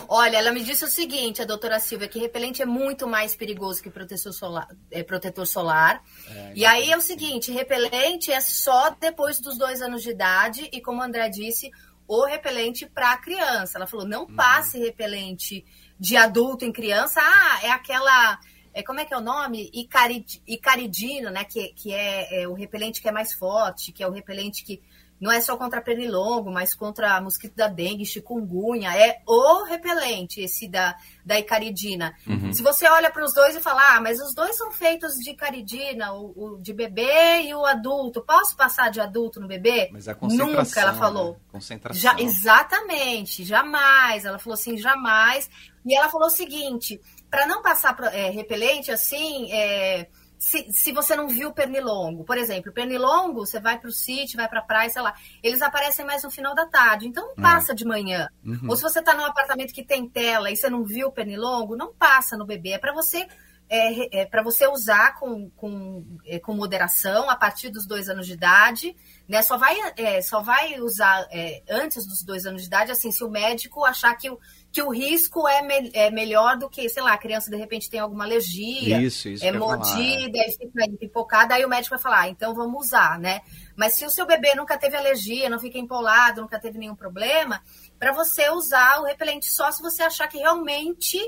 Olha, 0.08 0.36
ela 0.36 0.52
me 0.52 0.62
disse 0.62 0.84
o 0.84 0.88
seguinte, 0.88 1.42
a 1.42 1.44
doutora 1.44 1.78
Silvia, 1.80 2.08
que 2.08 2.18
repelente 2.18 2.62
é 2.62 2.66
muito 2.66 3.06
mais 3.06 3.36
perigoso 3.36 3.82
que 3.82 3.90
protetor 3.90 4.32
solar. 4.32 4.68
É, 4.90 5.02
protetor 5.02 5.46
solar. 5.46 6.02
É, 6.28 6.52
e 6.54 6.64
aí 6.64 6.90
é 6.90 6.96
o 6.96 7.00
seguinte, 7.00 7.52
repelente 7.52 8.32
é 8.32 8.40
só 8.40 8.90
depois 8.90 9.40
dos 9.40 9.56
dois 9.56 9.80
anos 9.82 10.02
de 10.02 10.10
idade 10.10 10.68
e, 10.72 10.80
como 10.80 11.00
o 11.00 11.04
André 11.04 11.28
disse, 11.28 11.70
o 12.06 12.24
repelente 12.24 12.86
para 12.86 13.16
criança. 13.18 13.78
Ela 13.78 13.86
falou, 13.86 14.06
não 14.06 14.22
uhum. 14.22 14.34
passe 14.34 14.78
uhum. 14.78 14.84
repelente 14.84 15.64
de 15.98 16.16
adulto 16.16 16.64
em 16.64 16.72
criança. 16.72 17.20
Ah, 17.22 17.60
é 17.62 17.70
aquela... 17.70 18.38
É, 18.72 18.84
como 18.84 19.00
é 19.00 19.04
que 19.04 19.12
é 19.12 19.16
o 19.16 19.20
nome? 19.20 19.68
Icarid, 19.74 20.42
icaridino, 20.46 21.28
né? 21.30 21.44
Que, 21.44 21.72
que 21.74 21.92
é, 21.92 22.42
é 22.42 22.48
o 22.48 22.54
repelente 22.54 23.02
que 23.02 23.08
é 23.08 23.12
mais 23.12 23.32
forte, 23.32 23.90
que 23.90 24.02
é 24.02 24.06
o 24.06 24.12
repelente 24.12 24.62
que 24.62 24.80
não 25.20 25.30
é 25.30 25.40
só 25.40 25.56
contra 25.56 25.82
pernilongo, 25.82 26.50
mas 26.50 26.74
contra 26.74 27.20
mosquito 27.20 27.54
da 27.54 27.68
dengue, 27.68 28.06
chikungunya. 28.06 28.96
É 28.96 29.20
o 29.26 29.64
repelente, 29.64 30.40
esse 30.40 30.66
da, 30.66 30.96
da 31.24 31.38
icaridina. 31.38 32.14
Uhum. 32.26 32.52
Se 32.52 32.62
você 32.62 32.88
olha 32.88 33.10
para 33.10 33.24
os 33.24 33.34
dois 33.34 33.54
e 33.54 33.60
fala, 33.60 33.96
ah, 33.96 34.00
mas 34.00 34.18
os 34.18 34.34
dois 34.34 34.56
são 34.56 34.72
feitos 34.72 35.16
de 35.16 35.30
icaridina, 35.30 36.14
o, 36.14 36.32
o, 36.36 36.58
de 36.62 36.72
bebê 36.72 37.42
e 37.42 37.54
o 37.54 37.66
adulto. 37.66 38.22
Posso 38.22 38.56
passar 38.56 38.90
de 38.90 39.00
adulto 39.00 39.38
no 39.38 39.46
bebê? 39.46 39.90
Mas 39.92 40.08
a 40.08 40.14
concentração, 40.14 40.62
Nunca, 40.62 40.80
ela 40.80 40.94
falou. 40.94 41.32
Né? 41.32 41.38
Concentração. 41.52 42.00
Já, 42.00 42.18
exatamente, 42.18 43.44
jamais. 43.44 44.24
Ela 44.24 44.38
falou 44.38 44.54
assim, 44.54 44.78
jamais. 44.78 45.50
E 45.84 45.94
ela 45.94 46.08
falou 46.08 46.28
o 46.28 46.30
seguinte, 46.30 46.98
para 47.30 47.46
não 47.46 47.60
passar 47.62 47.96
é, 48.12 48.30
repelente 48.30 48.90
assim, 48.90 49.52
é, 49.52 50.08
se, 50.40 50.72
se 50.72 50.90
você 50.90 51.14
não 51.14 51.28
viu 51.28 51.50
o 51.50 51.52
pernilongo. 51.52 52.24
Por 52.24 52.38
exemplo, 52.38 52.72
pernilongo, 52.72 53.44
você 53.44 53.60
vai 53.60 53.78
para 53.78 53.90
o 53.90 53.92
sítio, 53.92 54.38
vai 54.38 54.48
para 54.48 54.60
a 54.60 54.64
praia, 54.64 54.88
sei 54.88 55.02
lá, 55.02 55.14
eles 55.42 55.60
aparecem 55.60 56.02
mais 56.02 56.22
no 56.22 56.30
final 56.30 56.54
da 56.54 56.66
tarde, 56.66 57.06
então 57.06 57.26
não 57.26 57.32
é. 57.32 57.42
passa 57.42 57.74
de 57.74 57.84
manhã. 57.84 58.26
Uhum. 58.42 58.70
Ou 58.70 58.74
se 58.74 58.82
você 58.82 59.00
está 59.00 59.14
num 59.14 59.26
apartamento 59.26 59.74
que 59.74 59.84
tem 59.84 60.08
tela 60.08 60.50
e 60.50 60.56
você 60.56 60.70
não 60.70 60.82
viu 60.82 61.08
o 61.08 61.12
pernilongo, 61.12 61.76
não 61.76 61.92
passa 61.92 62.38
no 62.38 62.46
bebê. 62.46 62.70
É 62.70 62.78
para 62.78 62.94
você 62.94 63.28
é, 63.68 64.22
é 64.22 64.26
para 64.26 64.42
você 64.42 64.66
usar 64.66 65.14
com, 65.14 65.48
com, 65.50 66.04
é, 66.26 66.40
com 66.40 66.54
moderação 66.54 67.30
a 67.30 67.36
partir 67.36 67.70
dos 67.70 67.86
dois 67.86 68.08
anos 68.08 68.26
de 68.26 68.32
idade. 68.32 68.96
Né? 69.28 69.42
Só, 69.42 69.56
vai, 69.56 69.76
é, 69.96 70.20
só 70.20 70.42
vai 70.42 70.80
usar 70.80 71.28
é, 71.30 71.62
antes 71.70 72.04
dos 72.04 72.24
dois 72.24 72.46
anos 72.46 72.62
de 72.62 72.66
idade, 72.66 72.90
assim, 72.90 73.12
se 73.12 73.22
o 73.22 73.30
médico 73.30 73.84
achar 73.84 74.16
que 74.16 74.28
o, 74.28 74.40
que 74.72 74.80
o 74.82 74.90
risco 74.90 75.48
é, 75.48 75.62
me, 75.62 75.90
é 75.92 76.10
melhor 76.10 76.56
do 76.56 76.70
que, 76.70 76.88
sei 76.88 77.02
lá, 77.02 77.14
a 77.14 77.18
criança 77.18 77.50
de 77.50 77.56
repente 77.56 77.90
tem 77.90 77.98
alguma 77.98 78.24
alergia, 78.24 79.00
isso, 79.00 79.28
isso 79.28 79.44
é 79.44 79.50
mordida, 79.50 80.38
e 80.38 80.52
fica 80.52 80.84
empipocada, 80.84 81.54
aí 81.54 81.64
o 81.64 81.68
médico 81.68 81.96
vai 81.96 82.02
falar, 82.02 82.20
ah, 82.20 82.28
então 82.28 82.54
vamos 82.54 82.86
usar, 82.86 83.18
né? 83.18 83.40
Mas 83.74 83.94
se 83.94 84.04
o 84.04 84.10
seu 84.10 84.26
bebê 84.26 84.54
nunca 84.54 84.78
teve 84.78 84.96
alergia, 84.96 85.50
não 85.50 85.58
fica 85.58 85.78
empolado, 85.78 86.40
nunca 86.40 86.60
teve 86.60 86.78
nenhum 86.78 86.94
problema, 86.94 87.60
para 87.98 88.12
você 88.12 88.48
usar 88.50 89.00
o 89.00 89.04
repelente 89.04 89.50
só 89.50 89.72
se 89.72 89.82
você 89.82 90.04
achar 90.04 90.28
que 90.28 90.38
realmente 90.38 91.18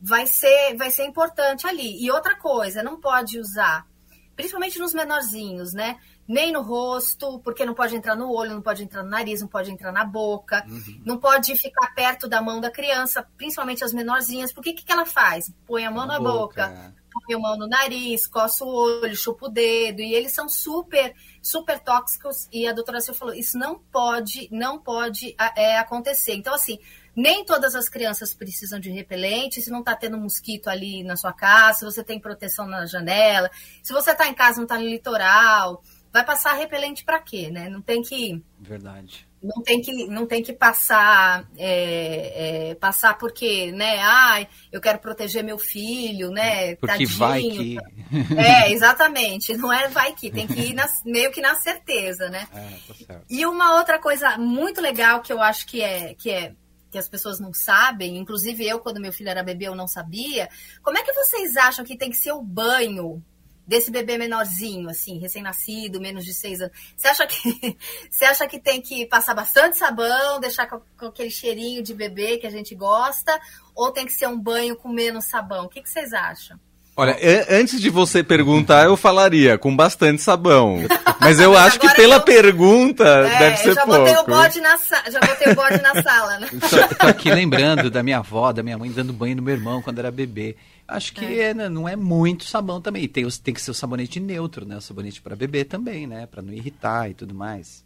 vai 0.00 0.26
ser, 0.26 0.76
vai 0.76 0.90
ser 0.90 1.04
importante 1.04 1.66
ali. 1.66 2.02
E 2.02 2.10
outra 2.10 2.36
coisa, 2.36 2.82
não 2.82 2.98
pode 2.98 3.38
usar, 3.38 3.86
principalmente 4.34 4.78
nos 4.78 4.94
menorzinhos, 4.94 5.74
né? 5.74 5.98
Nem 6.28 6.52
no 6.52 6.60
rosto, 6.60 7.38
porque 7.38 7.64
não 7.64 7.72
pode 7.72 7.96
entrar 7.96 8.14
no 8.14 8.30
olho, 8.30 8.52
não 8.52 8.60
pode 8.60 8.84
entrar 8.84 9.02
no 9.02 9.08
nariz, 9.08 9.40
não 9.40 9.48
pode 9.48 9.70
entrar 9.70 9.90
na 9.90 10.04
boca, 10.04 10.62
uhum. 10.68 11.00
não 11.04 11.16
pode 11.16 11.56
ficar 11.56 11.94
perto 11.94 12.28
da 12.28 12.42
mão 12.42 12.60
da 12.60 12.70
criança, 12.70 13.26
principalmente 13.38 13.82
as 13.82 13.94
menorzinhas. 13.94 14.52
Por 14.52 14.62
que, 14.62 14.74
que 14.74 14.92
ela 14.92 15.06
faz? 15.06 15.50
Põe 15.66 15.86
a 15.86 15.90
mão 15.90 16.06
na, 16.06 16.14
na 16.14 16.20
boca, 16.20 16.68
boca 16.68 16.94
põe 17.26 17.34
a 17.34 17.38
mão 17.38 17.56
no 17.56 17.66
nariz, 17.66 18.26
coça 18.26 18.64
o 18.64 18.68
olho, 18.68 19.16
chupa 19.16 19.46
o 19.46 19.48
dedo, 19.48 20.00
e 20.00 20.14
eles 20.14 20.32
são 20.32 20.48
super, 20.48 21.14
super 21.42 21.78
tóxicos. 21.80 22.48
E 22.52 22.66
a 22.66 22.72
doutora 22.72 23.00
Silvia 23.00 23.18
falou: 23.18 23.34
isso 23.34 23.58
não 23.58 23.78
pode, 23.78 24.48
não 24.52 24.78
pode 24.78 25.34
é, 25.56 25.78
acontecer. 25.78 26.34
Então, 26.34 26.54
assim, 26.54 26.78
nem 27.16 27.44
todas 27.44 27.74
as 27.74 27.88
crianças 27.88 28.34
precisam 28.34 28.78
de 28.78 28.90
repelente. 28.90 29.62
Se 29.62 29.70
não 29.70 29.80
está 29.80 29.96
tendo 29.96 30.18
mosquito 30.18 30.68
ali 30.68 31.02
na 31.02 31.16
sua 31.16 31.32
casa, 31.32 31.80
se 31.80 31.84
você 31.84 32.04
tem 32.04 32.20
proteção 32.20 32.66
na 32.66 32.86
janela, 32.86 33.50
se 33.82 33.92
você 33.92 34.12
está 34.12 34.28
em 34.28 34.34
casa, 34.34 34.58
não 34.58 34.64
está 34.64 34.76
no 34.76 34.84
litoral 34.84 35.82
vai 36.12 36.24
passar 36.24 36.54
repelente 36.54 37.04
para 37.04 37.20
quê, 37.20 37.50
né? 37.50 37.68
Não 37.68 37.80
tem 37.80 38.02
que. 38.02 38.42
Verdade. 38.60 39.26
Não 39.40 39.62
tem 39.62 39.80
que, 39.80 40.06
não 40.08 40.26
tem 40.26 40.42
que 40.42 40.52
passar, 40.52 41.48
é, 41.56 42.70
é, 42.70 42.74
passar 42.74 43.16
porque, 43.16 43.70
né? 43.70 44.00
Ai, 44.00 44.48
eu 44.72 44.80
quero 44.80 44.98
proteger 44.98 45.44
meu 45.44 45.58
filho, 45.58 46.30
né? 46.30 46.74
Porque 46.74 47.04
Tadinho, 47.04 47.18
vai 47.18 47.42
que. 47.42 47.76
É, 48.36 48.72
exatamente. 48.72 49.56
Não 49.56 49.72
é 49.72 49.86
vai 49.88 50.12
que, 50.14 50.30
tem 50.30 50.46
que 50.46 50.58
ir 50.58 50.74
na, 50.74 50.88
meio 51.04 51.30
que 51.30 51.40
na 51.40 51.54
certeza, 51.54 52.28
né? 52.28 52.48
É, 52.52 52.70
tá 52.88 52.94
certo. 52.94 53.26
E 53.30 53.46
uma 53.46 53.76
outra 53.76 53.98
coisa 53.98 54.36
muito 54.38 54.80
legal 54.80 55.20
que 55.20 55.32
eu 55.32 55.40
acho 55.40 55.66
que 55.66 55.82
é, 55.82 56.14
que 56.14 56.30
é 56.30 56.54
que 56.90 56.98
as 56.98 57.08
pessoas 57.08 57.38
não 57.38 57.52
sabem, 57.52 58.16
inclusive 58.16 58.66
eu, 58.66 58.78
quando 58.78 59.00
meu 59.00 59.12
filho 59.12 59.28
era 59.28 59.42
bebê, 59.42 59.66
eu 59.66 59.74
não 59.74 59.86
sabia. 59.86 60.48
Como 60.82 60.96
é 60.96 61.02
que 61.02 61.12
vocês 61.12 61.56
acham 61.56 61.84
que 61.84 61.96
tem 61.96 62.10
que 62.10 62.16
ser 62.16 62.32
o 62.32 62.42
banho 62.42 63.22
desse 63.68 63.90
bebê 63.90 64.16
menorzinho, 64.16 64.88
assim, 64.88 65.18
recém-nascido, 65.18 66.00
menos 66.00 66.24
de 66.24 66.32
seis 66.32 66.58
anos, 66.62 66.74
você 66.96 67.08
acha 67.08 67.26
que 67.26 67.76
você 68.10 68.24
acha 68.24 68.48
que 68.48 68.58
tem 68.58 68.80
que 68.80 69.04
passar 69.04 69.34
bastante 69.34 69.76
sabão, 69.76 70.40
deixar 70.40 70.66
com, 70.66 70.80
com, 70.98 71.06
aquele 71.06 71.30
cheirinho 71.30 71.82
de 71.82 71.92
bebê 71.92 72.38
que 72.38 72.46
a 72.46 72.50
gente 72.50 72.74
gosta, 72.74 73.38
ou 73.74 73.92
tem 73.92 74.06
que 74.06 74.12
ser 74.12 74.26
um 74.26 74.40
banho 74.40 74.74
com 74.74 74.88
menos 74.88 75.26
sabão? 75.26 75.66
O 75.66 75.68
que, 75.68 75.82
que 75.82 75.90
vocês 75.90 76.14
acham? 76.14 76.58
Olha, 76.98 77.16
antes 77.48 77.80
de 77.80 77.90
você 77.90 78.24
perguntar, 78.24 78.86
eu 78.86 78.96
falaria 78.96 79.56
com 79.56 79.74
bastante 79.74 80.20
sabão. 80.20 80.80
Mas 81.20 81.38
eu 81.38 81.56
acho 81.56 81.78
que 81.78 81.88
pela 81.94 82.16
eu... 82.16 82.20
pergunta 82.22 83.04
é, 83.04 83.38
deve 83.38 83.56
ser 83.58 83.74
já 83.74 83.86
pouco. 83.86 84.00
Botei 84.00 84.16
o 84.16 84.26
bode 84.26 84.60
na 84.60 84.76
já 85.08 85.20
botei 85.20 85.52
o 85.52 85.54
bode 85.54 85.80
na 85.80 86.02
sala, 86.02 86.40
né? 86.40 86.48
Tô, 86.50 86.96
tô 86.96 87.06
aqui 87.06 87.30
lembrando 87.30 87.88
da 87.88 88.02
minha 88.02 88.18
avó, 88.18 88.50
da 88.52 88.64
minha 88.64 88.76
mãe 88.76 88.90
dando 88.90 89.12
banho 89.12 89.36
no 89.36 89.42
meu 89.42 89.54
irmão 89.54 89.80
quando 89.80 90.00
era 90.00 90.10
bebê. 90.10 90.56
Acho 90.88 91.12
que 91.12 91.24
é. 91.24 91.50
É, 91.50 91.54
não 91.54 91.88
é 91.88 91.94
muito 91.94 92.42
sabão 92.44 92.80
também. 92.80 93.04
E 93.04 93.08
tem, 93.08 93.24
tem 93.28 93.54
que 93.54 93.62
ser 93.62 93.70
o 93.70 93.74
sabonete 93.74 94.18
neutro, 94.18 94.66
né? 94.66 94.76
O 94.76 94.80
sabonete 94.80 95.22
para 95.22 95.36
bebê 95.36 95.64
também, 95.64 96.04
né? 96.04 96.26
Para 96.26 96.42
não 96.42 96.52
irritar 96.52 97.08
e 97.08 97.14
tudo 97.14 97.32
mais. 97.32 97.84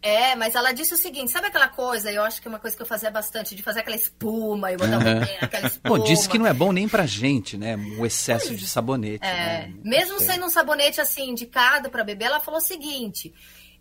É, 0.00 0.36
mas 0.36 0.54
ela 0.54 0.70
disse 0.72 0.94
o 0.94 0.96
seguinte, 0.96 1.30
sabe 1.30 1.48
aquela 1.48 1.66
coisa, 1.66 2.10
eu 2.12 2.22
acho 2.22 2.40
que 2.40 2.46
é 2.46 2.50
uma 2.50 2.60
coisa 2.60 2.76
que 2.76 2.82
eu 2.82 2.86
fazia 2.86 3.10
bastante, 3.10 3.54
de 3.56 3.62
fazer 3.62 3.80
aquela 3.80 3.96
espuma 3.96 4.70
e 4.70 4.76
botar 4.76 4.98
uhum. 4.98 5.18
um 5.18 5.44
aquela 5.44 5.66
espuma. 5.68 5.98
Pô, 5.98 6.04
disse 6.04 6.28
que 6.28 6.38
não 6.38 6.46
é 6.46 6.52
bom 6.52 6.70
nem 6.70 6.88
pra 6.88 7.04
gente, 7.04 7.56
né? 7.56 7.76
O 7.98 8.06
excesso 8.06 8.48
pois, 8.48 8.60
de 8.60 8.66
sabonete. 8.68 9.24
É, 9.24 9.66
né? 9.66 9.74
mesmo 9.82 10.20
sendo 10.20 10.46
um 10.46 10.50
sabonete 10.50 11.00
assim 11.00 11.30
indicado 11.30 11.90
para 11.90 12.04
bebê, 12.04 12.26
ela 12.26 12.38
falou 12.38 12.60
o 12.60 12.62
seguinte: 12.62 13.34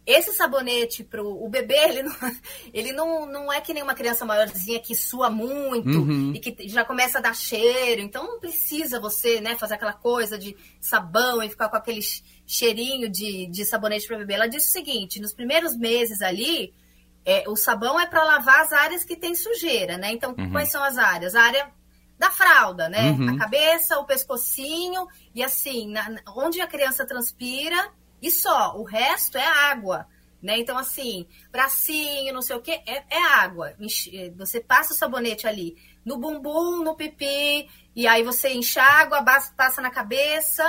esse 0.07 0.31
sabonete 0.31 1.03
pro 1.03 1.27
o 1.27 1.49
bebê, 1.49 1.75
ele 1.75 2.03
não, 2.03 2.15
ele 2.73 2.91
não, 2.93 3.25
não 3.25 3.53
é 3.53 3.59
que 3.59 3.73
nem 3.73 3.83
uma 3.83 3.93
criança 3.93 4.23
maiorzinha 4.23 4.79
que 4.79 4.95
sua 4.95 5.29
muito 5.29 5.99
uhum. 5.99 6.31
e 6.33 6.39
que 6.39 6.69
já 6.69 6.85
começa 6.85 7.17
a 7.17 7.21
dar 7.21 7.35
cheiro. 7.35 8.01
Então 8.01 8.25
não 8.25 8.39
precisa 8.39 9.01
você, 9.01 9.41
né, 9.41 9.57
fazer 9.57 9.73
aquela 9.73 9.91
coisa 9.91 10.37
de 10.37 10.55
sabão 10.79 11.43
e 11.43 11.49
ficar 11.49 11.67
com 11.67 11.75
aquele 11.75 11.99
cheirinho 12.45 13.09
de, 13.09 13.47
de 13.47 13.65
sabonete 13.65 14.07
para 14.07 14.19
bebê. 14.19 14.35
Ela 14.35 14.47
disse 14.47 14.69
o 14.69 14.71
seguinte: 14.71 15.19
nos 15.19 15.33
primeiros 15.33 15.75
meses 15.75 16.21
ali, 16.21 16.73
é, 17.25 17.43
o 17.45 17.57
sabão 17.57 17.99
é 17.99 18.07
para 18.07 18.23
lavar 18.23 18.61
as 18.61 18.71
áreas 18.71 19.03
que 19.03 19.17
tem 19.17 19.35
sujeira, 19.35 19.97
né? 19.97 20.13
Então, 20.13 20.33
uhum. 20.37 20.51
quais 20.51 20.71
são 20.71 20.81
as 20.81 20.97
áreas? 20.97 21.35
A 21.35 21.41
área 21.41 21.69
da 22.17 22.31
fralda, 22.31 22.87
né? 22.87 23.11
Uhum. 23.11 23.35
A 23.35 23.37
cabeça, 23.37 23.99
o 23.99 24.05
pescocinho 24.05 25.05
e 25.35 25.43
assim, 25.43 25.91
na, 25.91 26.15
onde 26.33 26.61
a 26.61 26.67
criança 26.67 27.05
transpira 27.05 27.91
e 28.21 28.31
só, 28.31 28.77
o 28.77 28.83
resto 28.83 29.37
é 29.37 29.45
água. 29.45 30.07
Né? 30.41 30.59
Então, 30.59 30.77
assim, 30.77 31.27
bracinho, 31.51 32.33
não 32.33 32.41
sei 32.41 32.55
o 32.55 32.61
que, 32.61 32.71
é, 32.71 33.03
é 33.09 33.23
água. 33.33 33.73
Você 34.37 34.61
passa 34.61 34.93
o 34.93 34.95
sabonete 34.95 35.47
ali 35.47 35.75
no 36.05 36.17
bumbum, 36.17 36.83
no 36.83 36.95
pipi, 36.95 37.67
e 37.95 38.07
aí 38.07 38.23
você 38.23 38.53
enxágua, 38.53 39.25
passa 39.57 39.81
na 39.81 39.89
cabeça, 39.89 40.63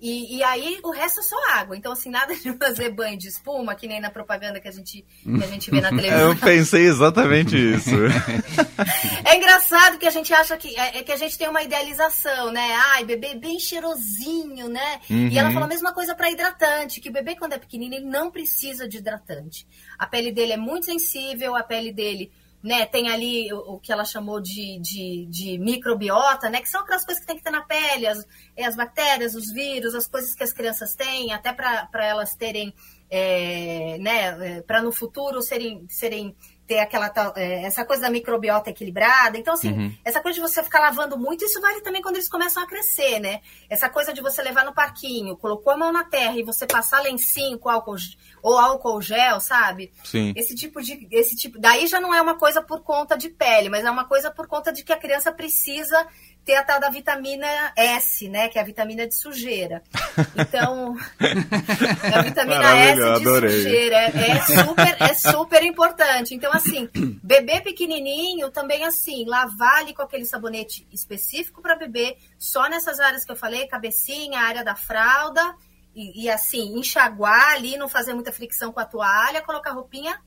e, 0.00 0.36
e, 0.36 0.42
aí 0.42 0.80
o 0.82 0.90
resto 0.90 1.20
é 1.20 1.22
só 1.22 1.36
água. 1.52 1.76
Então, 1.76 1.92
assim, 1.92 2.10
nada 2.10 2.34
de 2.34 2.52
fazer 2.58 2.90
banho 2.90 3.16
de 3.16 3.28
espuma, 3.28 3.74
que 3.74 3.86
nem 3.86 4.00
na 4.00 4.10
propaganda 4.10 4.60
que 4.60 4.68
a 4.68 4.72
gente, 4.72 5.04
que 5.22 5.44
a 5.44 5.46
gente 5.46 5.70
vê 5.70 5.80
na 5.80 5.88
televisão. 5.94 6.28
Eu 6.30 6.36
pensei 6.36 6.86
exatamente 6.86 7.56
isso. 7.56 7.90
é 9.24 9.36
engraçado 9.36 9.98
que 9.98 10.06
a 10.06 10.10
gente 10.10 10.32
acha 10.34 10.56
que, 10.56 10.78
é, 10.78 10.98
é, 10.98 11.02
que 11.02 11.12
a 11.12 11.16
gente 11.16 11.38
tem 11.38 11.48
uma 11.48 11.62
idealização, 11.62 12.52
né? 12.52 12.74
Ai, 12.92 13.04
bebê 13.04 13.34
bem 13.34 13.58
cheirosinho, 13.58 14.68
né? 14.68 15.00
Uhum. 15.08 15.28
E 15.28 15.38
ela 15.38 15.48
uhum. 15.48 15.54
falou 15.54 15.66
a 15.66 15.70
mesma 15.70 15.92
coisa 15.92 16.14
para 16.14 16.30
hidratante, 16.30 17.00
que 17.00 17.08
o 17.08 17.12
bebê, 17.12 17.36
quando 17.36 17.54
é 17.54 17.58
pequenino, 17.58 17.94
ele 17.94 18.06
não 18.06 18.30
precisa 18.30 18.88
de 18.88 18.98
hidratante. 18.98 19.66
A 19.98 20.06
pele 20.06 20.32
dele 20.32 20.52
é 20.52 20.58
muito 20.58 20.86
sensível, 20.86 21.56
a 21.56 21.62
pele 21.62 21.92
dele 21.92 22.30
né? 22.64 22.86
Tem 22.86 23.10
ali 23.10 23.52
o, 23.52 23.74
o 23.74 23.78
que 23.78 23.92
ela 23.92 24.06
chamou 24.06 24.40
de, 24.40 24.80
de, 24.80 25.26
de, 25.26 25.58
microbiota, 25.58 26.48
né? 26.48 26.62
Que 26.62 26.68
são 26.68 26.80
aquelas 26.80 27.04
coisas 27.04 27.20
que 27.20 27.26
tem 27.26 27.36
que 27.36 27.44
ter 27.44 27.50
na 27.50 27.62
pele, 27.62 28.06
as, 28.06 28.26
as 28.58 28.74
bactérias, 28.74 29.34
os 29.34 29.52
vírus, 29.52 29.94
as 29.94 30.08
coisas 30.08 30.34
que 30.34 30.42
as 30.42 30.50
crianças 30.50 30.94
têm, 30.94 31.34
até 31.34 31.52
para 31.52 32.06
elas 32.06 32.34
terem, 32.34 32.74
é, 33.16 33.98
né? 33.98 34.56
É, 34.56 34.62
para 34.62 34.82
no 34.82 34.90
futuro 34.90 35.40
serem, 35.40 35.86
serem 35.88 36.34
ter 36.66 36.80
aquela 36.80 37.12
é, 37.36 37.62
essa 37.62 37.84
coisa 37.84 38.02
da 38.02 38.10
microbiota 38.10 38.70
equilibrada. 38.70 39.38
Então, 39.38 39.54
assim, 39.54 39.72
uhum. 39.72 39.94
essa 40.04 40.20
coisa 40.20 40.34
de 40.34 40.40
você 40.40 40.62
ficar 40.62 40.80
lavando 40.80 41.16
muito, 41.16 41.44
isso 41.44 41.60
vale 41.60 41.80
também 41.82 42.02
quando 42.02 42.16
eles 42.16 42.28
começam 42.28 42.62
a 42.62 42.66
crescer, 42.66 43.20
né? 43.20 43.40
Essa 43.70 43.88
coisa 43.88 44.12
de 44.12 44.20
você 44.20 44.42
levar 44.42 44.64
no 44.64 44.74
parquinho, 44.74 45.36
colocou 45.36 45.72
a 45.72 45.76
mão 45.76 45.92
na 45.92 46.02
terra 46.02 46.36
e 46.36 46.42
você 46.42 46.66
passar 46.66 47.02
lencinho 47.02 47.58
com 47.58 47.68
álcool 47.68 47.94
ou 48.42 48.58
álcool 48.58 49.00
gel, 49.00 49.40
sabe? 49.40 49.92
Sim. 50.02 50.32
Esse 50.34 50.54
tipo 50.56 50.82
de 50.82 51.06
esse 51.10 51.36
tipo, 51.36 51.58
daí 51.60 51.86
já 51.86 52.00
não 52.00 52.12
é 52.12 52.20
uma 52.20 52.36
coisa 52.36 52.60
por 52.60 52.82
conta 52.82 53.16
de 53.16 53.28
pele, 53.28 53.68
mas 53.68 53.84
é 53.84 53.90
uma 53.90 54.06
coisa 54.06 54.30
por 54.30 54.48
conta 54.48 54.72
de 54.72 54.82
que 54.82 54.92
a 54.92 54.98
criança 54.98 55.30
precisa 55.30 56.06
ter 56.44 56.56
a 56.56 56.62
tal 56.62 56.78
da 56.78 56.90
vitamina 56.90 57.46
S, 57.76 58.28
né? 58.28 58.48
Que 58.48 58.58
é 58.58 58.62
a 58.62 58.64
vitamina 58.64 59.06
de 59.06 59.14
sujeira. 59.14 59.82
Então, 60.36 60.96
a 62.14 62.22
vitamina 62.22 62.76
S 62.76 62.96
de 62.96 63.02
adorei. 63.02 63.62
sujeira 63.62 63.96
é, 63.96 64.30
é, 64.30 64.40
super, 64.42 64.96
é 65.00 65.14
super 65.14 65.62
importante. 65.62 66.34
Então, 66.34 66.52
assim, 66.52 66.88
bebê 67.22 67.60
pequenininho 67.60 68.50
também 68.50 68.84
assim, 68.84 69.24
lavar 69.26 69.80
ali 69.80 69.94
com 69.94 70.02
aquele 70.02 70.26
sabonete 70.26 70.86
específico 70.92 71.62
para 71.62 71.76
bebê, 71.76 72.16
só 72.38 72.68
nessas 72.68 73.00
áreas 73.00 73.24
que 73.24 73.32
eu 73.32 73.36
falei, 73.36 73.66
cabecinha, 73.66 74.40
área 74.40 74.62
da 74.62 74.74
fralda, 74.74 75.54
e, 75.94 76.24
e 76.24 76.30
assim, 76.30 76.78
enxaguar 76.78 77.54
ali, 77.54 77.76
não 77.76 77.88
fazer 77.88 78.12
muita 78.12 78.32
fricção 78.32 78.72
com 78.72 78.80
a 78.80 78.84
toalha, 78.84 79.40
colocar 79.42 79.72
roupinha, 79.72 80.20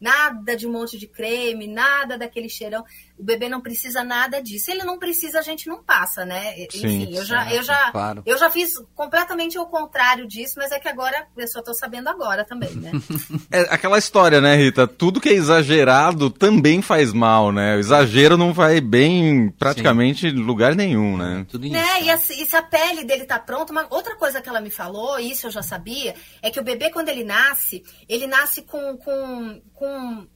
nada 0.00 0.56
de 0.56 0.66
um 0.66 0.72
monte 0.72 0.98
de 0.98 1.06
creme, 1.06 1.68
nada 1.68 2.18
daquele 2.18 2.48
cheirão. 2.48 2.84
O 3.18 3.24
bebê 3.24 3.48
não 3.48 3.60
precisa 3.60 4.02
nada 4.02 4.42
disso. 4.42 4.70
Ele 4.70 4.82
não 4.82 4.98
precisa, 4.98 5.38
a 5.38 5.42
gente 5.42 5.68
não 5.68 5.82
passa, 5.82 6.24
né? 6.24 6.54
Sim, 6.70 7.02
Enfim, 7.02 7.14
eu 7.14 7.24
já, 7.24 7.52
eu 7.52 7.62
já, 7.62 7.90
claro. 7.90 8.22
eu 8.26 8.38
já 8.38 8.50
fiz 8.50 8.72
completamente 8.94 9.58
o 9.58 9.66
contrário 9.66 10.26
disso, 10.26 10.54
mas 10.56 10.72
é 10.72 10.78
que 10.78 10.88
agora 10.88 11.26
eu 11.36 11.48
só 11.48 11.62
tô 11.62 11.74
sabendo 11.74 12.08
agora 12.08 12.44
também, 12.44 12.74
né? 12.74 12.90
é 13.50 13.60
aquela 13.70 13.98
história, 13.98 14.40
né, 14.40 14.56
Rita? 14.56 14.86
Tudo 14.86 15.20
que 15.20 15.28
é 15.28 15.34
exagerado 15.34 16.30
também 16.30 16.82
faz 16.82 17.12
mal, 17.12 17.52
né? 17.52 17.76
O 17.76 17.78
exagero 17.78 18.36
não 18.36 18.52
vai 18.52 18.80
bem 18.80 19.50
praticamente 19.50 20.26
em 20.26 20.32
lugar 20.32 20.74
nenhum, 20.74 21.16
né? 21.16 21.46
Tudo 21.48 21.66
isso. 21.66 21.74
Né? 21.74 22.02
E, 22.02 22.10
a, 22.10 22.16
e 22.16 22.46
se 22.46 22.56
a 22.56 22.62
pele 22.62 23.04
dele 23.04 23.24
tá 23.24 23.38
pronta, 23.38 23.72
uma 23.72 23.86
outra 23.90 24.16
coisa 24.16 24.40
que 24.40 24.48
ela 24.48 24.60
me 24.60 24.70
falou, 24.70 25.18
isso 25.18 25.46
eu 25.46 25.50
já 25.50 25.62
sabia, 25.62 26.14
é 26.40 26.50
que 26.50 26.60
o 26.60 26.64
bebê 26.64 26.90
quando 26.90 27.08
ele 27.08 27.24
nasce, 27.24 27.82
ele 28.08 28.26
nasce 28.26 28.62
com, 28.62 28.96
com, 28.96 29.62
com 29.74 30.26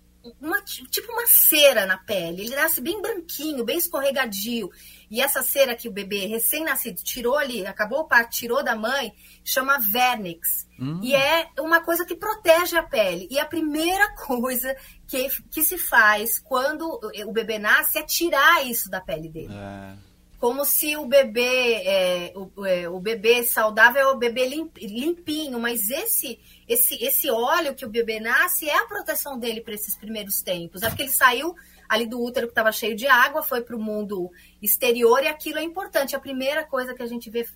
uma, 0.41 0.61
tipo 0.63 1.13
uma 1.13 1.27
cera 1.27 1.87
na 1.87 1.99
pele. 1.99 2.43
Ele 2.43 2.57
nasce 2.57 2.81
bem 2.81 3.01
branquinho, 3.01 3.65
bem 3.65 3.79
escorregadio. 3.79 4.71
E 5.11 5.21
essa 5.21 5.43
cera 5.43 5.77
que 5.77 5.89
o 5.89 5.93
bebê 5.93 6.27
recém-nascido 6.27 7.03
tirou 7.03 7.37
ali, 7.37 7.67
acabou 7.67 8.01
o 8.01 8.09
parto, 8.09 8.37
tirou 8.37 8.63
da 8.63 8.75
mãe, 8.75 9.13
chama 9.45 9.79
vernix. 9.79 10.67
Hum. 10.79 11.01
E 11.03 11.15
é 11.15 11.49
uma 11.61 11.81
coisa 11.81 12.05
que 12.05 12.17
protege 12.17 12.77
a 12.77 12.83
pele. 12.83 13.29
E 13.31 13.39
a 13.39 13.45
primeira 13.45 14.15
coisa 14.17 14.77
que, 15.07 15.29
que 15.51 15.63
se 15.63 15.79
faz 15.79 16.39
quando 16.39 17.01
o 17.27 17.33
bebê 17.33 17.59
nasce 17.59 17.99
é 17.99 18.03
tirar 18.03 18.67
isso 18.67 18.91
da 18.91 19.01
pele 19.01 19.29
dele. 19.29 19.55
É 19.55 20.06
como 20.39 20.65
se 20.65 20.97
o 20.97 21.07
bebê, 21.07 21.83
é, 21.85 22.33
o, 22.35 22.67
é, 22.67 22.89
o, 22.89 23.01
bebê 23.01 23.43
saudável 23.43 24.03
é 24.03 24.13
o 24.13 24.19
bebê 24.19 24.47
limpinho, 24.47 25.59
mas 25.59 25.89
esse, 25.89 26.39
esse, 26.69 27.03
esse 27.03 27.31
óleo 27.31 27.75
que 27.75 27.87
o 27.87 27.89
bebê 27.89 28.21
nasce 28.21 28.69
é 28.69 28.77
a 28.77 28.87
proteção 28.87 29.39
dele 29.39 29.61
para 29.61 29.75
esses 29.75 29.97
primeiros 29.97 30.43
tempos. 30.43 30.83
É 30.83 30.89
porque 30.89 31.03
ele 31.03 31.13
saiu 31.13 31.55
ali 31.89 32.07
do 32.07 32.23
útero 32.23 32.47
que 32.47 32.53
estava 32.53 32.71
cheio 32.73 32.95
de 32.95 33.07
água, 33.07 33.43
foi 33.43 33.63
para 33.63 33.77
o 33.77 33.81
mundo 33.81 34.31
exterior 34.61 35.23
e 35.23 35.29
aquilo 35.29 35.59
é 35.59 35.63
importante. 35.63 36.15
A 36.15 36.21
primeira 36.21 36.65
coisa 36.65 36.95
que 36.95 37.03
a 37.03 37.07
gente 37.07 37.31
vê 37.31 37.47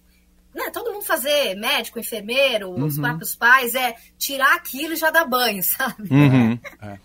né, 0.54 0.70
todo 0.70 0.92
mundo 0.92 1.04
fazer, 1.04 1.54
médico, 1.54 1.98
enfermeiro, 1.98 2.70
uhum. 2.70 2.86
os 2.86 2.98
próprios 2.98 3.36
pais, 3.36 3.74
é 3.74 3.94
tirar 4.18 4.54
aquilo 4.54 4.94
e 4.94 4.96
já 4.96 5.10
dar 5.10 5.24
banho, 5.24 5.62
sabe? 5.64 6.08
Uhum. 6.10 6.58
É. 6.82 6.98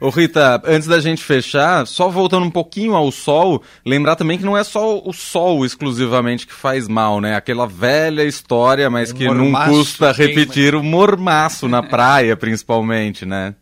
Ô 0.00 0.10
Rita, 0.10 0.62
antes 0.64 0.86
da 0.86 1.00
gente 1.00 1.22
fechar, 1.22 1.86
só 1.86 2.08
voltando 2.08 2.46
um 2.46 2.50
pouquinho 2.50 2.94
ao 2.94 3.10
sol, 3.10 3.62
lembrar 3.84 4.14
também 4.14 4.38
que 4.38 4.44
não 4.44 4.56
é 4.56 4.62
só 4.62 4.98
o 4.98 5.12
sol 5.12 5.64
exclusivamente 5.64 6.46
que 6.46 6.52
faz 6.52 6.86
mal, 6.86 7.20
né? 7.20 7.34
Aquela 7.34 7.66
velha 7.66 8.22
história, 8.22 8.88
mas 8.88 9.12
que 9.12 9.24
não 9.24 9.52
custa 9.66 10.12
repetir 10.12 10.74
o 10.74 10.82
mormaço 10.82 11.68
na 11.68 11.82
praia, 11.84 12.36
principalmente, 12.36 13.26
né? 13.26 13.54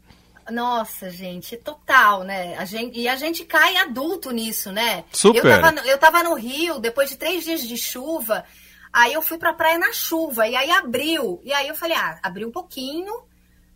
Nossa, 0.51 1.11
gente, 1.11 1.57
total, 1.57 2.23
né? 2.23 2.57
A 2.57 2.65
gente, 2.65 2.99
e 2.99 3.09
a 3.09 3.17
gente 3.17 3.45
cai 3.45 3.77
adulto 3.79 4.31
nisso, 4.31 4.71
né? 4.71 5.05
Super. 5.11 5.45
Eu 5.45 5.61
tava, 5.61 5.81
eu 5.89 5.99
tava 5.99 6.23
no 6.23 6.35
Rio, 6.35 6.79
depois 6.79 7.11
de 7.11 7.17
três 7.17 7.45
dias 7.45 7.63
de 7.63 7.77
chuva, 7.77 8.45
aí 8.93 9.13
eu 9.13 9.23
fui 9.23 9.39
pra 9.39 9.55
praia 9.55 9.79
na 9.79 9.93
chuva, 9.93 10.47
e 10.47 10.55
aí 10.55 10.71
abriu. 10.71 11.41
E 11.45 11.53
aí 11.53 11.67
eu 11.67 11.75
falei, 11.75 11.97
ah, 11.97 12.19
abriu 12.23 12.47
um 12.47 12.53
pouquinho, 12.53 13.13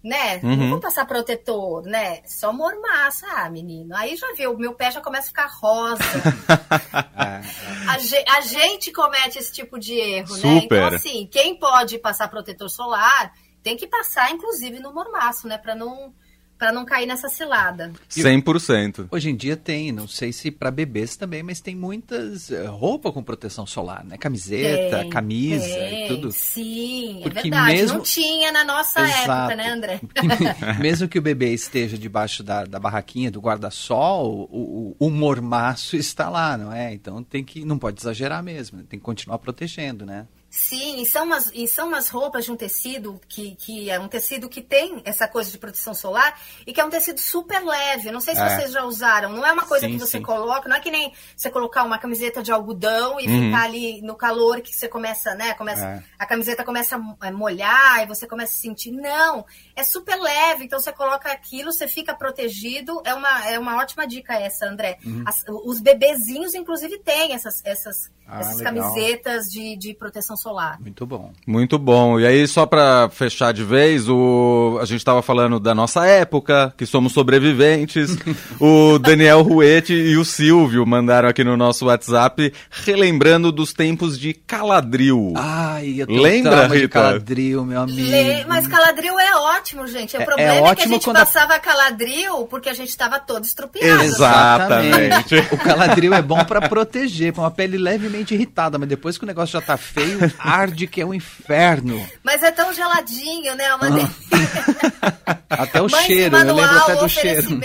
né? 0.03 0.41
Uhum. 0.43 0.57
Não 0.57 0.71
vou 0.71 0.81
passar 0.81 1.07
protetor, 1.07 1.83
né? 1.83 2.23
Só 2.27 2.53
mormaça, 2.53 3.27
ah, 3.37 3.51
menino. 3.51 3.95
Aí 3.95 4.17
já 4.17 4.33
viu, 4.35 4.57
meu 4.57 4.75
pé 4.75 4.91
já 4.91 5.01
começa 5.01 5.27
a 5.27 5.29
ficar 5.29 5.51
rosa. 5.61 6.03
a, 7.89 7.99
ge 7.99 8.25
a, 8.29 8.41
gente 8.41 8.93
comete 8.93 9.39
esse 9.39 9.53
tipo 9.53 9.79
de 9.79 9.95
erro, 9.95 10.35
Super. 10.35 10.51
né? 10.51 10.61
Então, 10.65 10.87
assim, 10.87 11.29
quem 11.31 11.59
pode 11.59 11.99
passar 11.99 12.29
protetor 12.29 12.71
solar 12.71 13.33
tem 13.63 13.77
que 13.77 13.87
passar, 13.87 14.31
inclusive, 14.31 14.81
no 14.81 14.93
mormaço, 14.93 15.47
né? 15.47 15.59
Para 15.59 15.75
não 15.75 16.15
para 16.61 16.73
não 16.73 16.85
cair 16.85 17.07
nessa 17.07 17.31
cilada. 17.31 17.91
100%. 18.11 19.09
Hoje 19.11 19.31
em 19.31 19.35
dia 19.35 19.57
tem, 19.57 19.91
não 19.91 20.07
sei 20.07 20.31
se 20.31 20.51
para 20.51 20.71
bebês 20.71 21.17
também, 21.17 21.43
mas 21.43 21.59
tem 21.59 21.75
muitas 21.75 22.51
uh, 22.51 22.71
roupa 22.71 23.11
com 23.11 23.23
proteção 23.23 23.67
solar, 23.67 24.05
né? 24.05 24.19
Camiseta, 24.19 24.99
tem, 24.99 25.09
camisa 25.09 25.65
tem, 25.65 26.05
e 26.05 26.09
tudo. 26.09 26.31
Sim, 26.31 27.21
é 27.21 27.23
Porque 27.23 27.39
é 27.39 27.43
verdade. 27.45 27.73
Mesmo... 27.73 27.97
Não 27.97 28.05
tinha 28.05 28.53
na 28.53 28.63
nossa 28.63 29.01
Exato. 29.01 29.31
época, 29.31 29.57
né, 29.57 29.71
André? 29.71 30.01
mesmo 30.79 31.09
que 31.09 31.19
o 31.19 31.23
bebê 31.23 31.55
esteja 31.55 31.97
debaixo 31.97 32.43
da, 32.43 32.65
da 32.65 32.79
barraquinha 32.79 33.31
do 33.31 33.41
guarda-sol, 33.41 34.47
o, 34.53 34.97
o, 35.01 35.07
o, 35.07 35.11
mormaço 35.11 35.97
está 35.97 36.29
lá, 36.29 36.59
não 36.59 36.71
é? 36.71 36.93
Então 36.93 37.23
tem 37.23 37.43
que 37.43 37.65
não 37.65 37.79
pode 37.79 38.03
exagerar 38.03 38.43
mesmo, 38.43 38.83
tem 38.83 38.99
que 38.99 39.05
continuar 39.05 39.39
protegendo, 39.39 40.05
né? 40.05 40.27
Sim, 40.51 41.01
e 41.01 41.07
são 41.07 41.25
umas, 41.25 41.49
e 41.55 41.69
são 41.69 41.87
umas 41.87 42.09
roupas 42.09 42.45
de 42.45 42.51
um 42.51 42.57
tecido 42.57 43.21
que, 43.29 43.55
que 43.55 43.89
é 43.89 44.01
um 44.01 44.09
tecido 44.09 44.49
que 44.49 44.61
tem 44.61 45.01
essa 45.05 45.29
coisa 45.29 45.49
de 45.49 45.57
proteção 45.57 45.95
solar 45.95 46.37
e 46.67 46.73
que 46.73 46.81
é 46.81 46.85
um 46.85 46.91
tecido 46.91 47.21
super 47.21 47.65
leve. 47.65 48.11
Não 48.11 48.21
sei 48.21 48.35
se 48.35 48.41
é. 48.41 48.49
vocês 48.49 48.73
já 48.73 48.83
usaram. 48.83 49.33
Não 49.33 49.47
é 49.47 49.53
uma 49.53 49.65
coisa 49.65 49.87
sim, 49.87 49.93
que 49.93 50.01
você 50.01 50.19
sim. 50.19 50.25
coloca, 50.25 50.69
não 50.69 50.75
é 50.75 50.81
que 50.81 50.91
nem 50.91 51.13
você 51.37 51.51
colocar 51.51 51.85
uma 51.85 51.99
camiseta 51.99 52.43
de 52.43 52.51
algodão 52.51 53.21
e 53.21 53.29
uhum. 53.29 53.47
ficar 53.47 53.63
ali 53.63 54.03
no 54.03 54.17
calor 54.17 54.61
que 54.61 54.75
você 54.75 54.89
começa, 54.89 55.37
né? 55.37 55.55
Começa, 55.55 55.87
é. 55.87 56.03
A 56.19 56.27
camiseta 56.27 56.65
começa 56.65 57.01
a 57.21 57.31
molhar 57.31 58.03
e 58.03 58.07
você 58.07 58.27
começa 58.27 58.53
a 58.53 58.57
sentir. 58.57 58.91
Não, 58.91 59.47
é 59.77 59.85
super 59.85 60.17
leve, 60.17 60.65
então 60.65 60.81
você 60.81 60.93
coloca 60.93 61.31
aquilo, 61.31 61.73
você 61.73 61.87
fica 61.87 62.13
protegido. 62.13 63.01
É 63.05 63.15
uma, 63.15 63.49
é 63.49 63.57
uma 63.57 63.77
ótima 63.77 64.05
dica 64.05 64.35
essa, 64.35 64.67
André. 64.67 64.99
Uhum. 65.07 65.23
As, 65.25 65.45
os 65.65 65.81
bebezinhos, 65.81 66.55
inclusive, 66.55 66.99
têm 66.99 67.35
essas, 67.35 67.65
essas, 67.65 68.11
ah, 68.27 68.41
essas 68.41 68.61
camisetas 68.61 69.47
de, 69.47 69.77
de 69.77 69.95
proteção 69.95 70.40
solar. 70.41 70.79
Muito 70.81 71.07
bom. 71.07 71.33
Muito 71.47 71.79
bom. 71.79 72.19
E 72.19 72.27
aí, 72.27 72.47
só 72.49 72.65
para 72.65 73.09
fechar 73.11 73.53
de 73.53 73.63
vez, 73.63 74.09
o... 74.09 74.79
a 74.81 74.85
gente 74.85 74.99
estava 74.99 75.21
falando 75.23 75.61
da 75.61 75.75
nossa 75.75 76.07
época, 76.07 76.73
que 76.77 76.87
somos 76.87 77.13
sobreviventes. 77.13 78.17
o 78.59 78.99
Daniel 78.99 79.43
Ruete 79.43 79.93
e 79.93 80.17
o 80.17 80.25
Silvio 80.25 80.87
mandaram 80.87 81.29
aqui 81.29 81.45
no 81.45 81.57
nosso 81.57 81.87
WhatsApp, 81.87 82.53
relembrando 82.71 83.53
dos 83.53 83.73
tempos 83.73 84.19
de 84.19 84.33
Caladril. 84.33 85.35
Ai, 85.37 85.97
eu 85.99 86.07
tô 86.07 86.21
Lembra, 86.21 86.63
Rita? 86.63 86.79
de 86.79 86.89
Caladril, 86.89 87.65
meu 87.65 87.83
amigo. 87.83 88.11
Le... 88.11 88.45
Mas 88.47 88.67
Caladril 88.67 89.19
é 89.19 89.37
ótimo, 89.37 89.87
gente. 89.87 90.17
O 90.17 90.23
é, 90.23 90.25
problema 90.25 90.69
é, 90.69 90.71
é 90.71 90.75
que 90.75 90.83
a 90.83 90.89
gente 90.89 91.13
passava 91.13 91.55
a... 91.55 91.61
Caladril 91.61 92.47
porque 92.49 92.69
a 92.69 92.75
gente 92.75 92.89
estava 92.89 93.19
todo 93.19 93.45
estrupiado. 93.45 94.03
Exatamente. 94.03 95.37
o 95.53 95.59
Caladril 95.59 96.15
é 96.15 96.23
bom 96.23 96.43
para 96.45 96.69
proteger, 96.69 97.33
para 97.33 97.43
uma 97.43 97.51
pele 97.51 97.77
levemente 97.77 98.35
irritada, 98.35 98.79
mas 98.79 98.89
depois 98.89 99.19
que 99.19 99.25
o 99.25 99.27
negócio 99.27 99.53
já 99.53 99.61
tá 99.61 99.77
feio, 99.77 100.30
arde 100.39 100.87
que 100.87 101.01
é 101.01 101.07
um 101.07 101.15
inferno. 101.15 102.07
Mas 102.23 102.43
é 102.43 102.51
tão 102.51 102.73
geladinho, 102.73 103.55
né? 103.55 103.75
Uma 103.75 103.89
ah. 103.89 105.39
Até 105.51 105.83
o 105.83 105.89
cheiro, 105.89 106.37
eu 106.37 106.55
lembro 106.55 106.77
até 106.77 106.97
do 106.97 107.09
cheiro. 107.09 107.49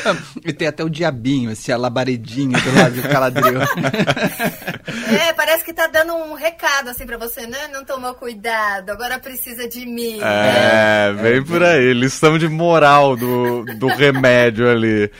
e 0.44 0.52
tem 0.52 0.68
até 0.68 0.84
o 0.84 0.90
diabinho, 0.90 1.50
assim, 1.50 1.72
a 1.72 1.76
labaredinha 1.76 2.58
do 2.58 2.74
lado 2.74 2.94
do 2.94 3.08
caladril. 3.08 3.60
é, 5.20 5.32
parece 5.32 5.64
que 5.64 5.72
tá 5.72 5.86
dando 5.86 6.14
um 6.14 6.34
recado 6.34 6.88
assim 6.88 7.06
pra 7.06 7.16
você, 7.16 7.46
né? 7.46 7.68
Não 7.72 7.84
tomou 7.84 8.14
cuidado, 8.14 8.90
agora 8.90 9.18
precisa 9.18 9.68
de 9.68 9.86
mim. 9.86 10.18
É, 10.20 11.12
né? 11.12 11.22
vem 11.22 11.42
por 11.42 11.62
aí, 11.62 11.92
lição 11.92 12.38
de 12.38 12.48
moral 12.48 13.16
do, 13.16 13.64
do 13.76 13.86
remédio 13.94 14.70
ali. 14.70 15.10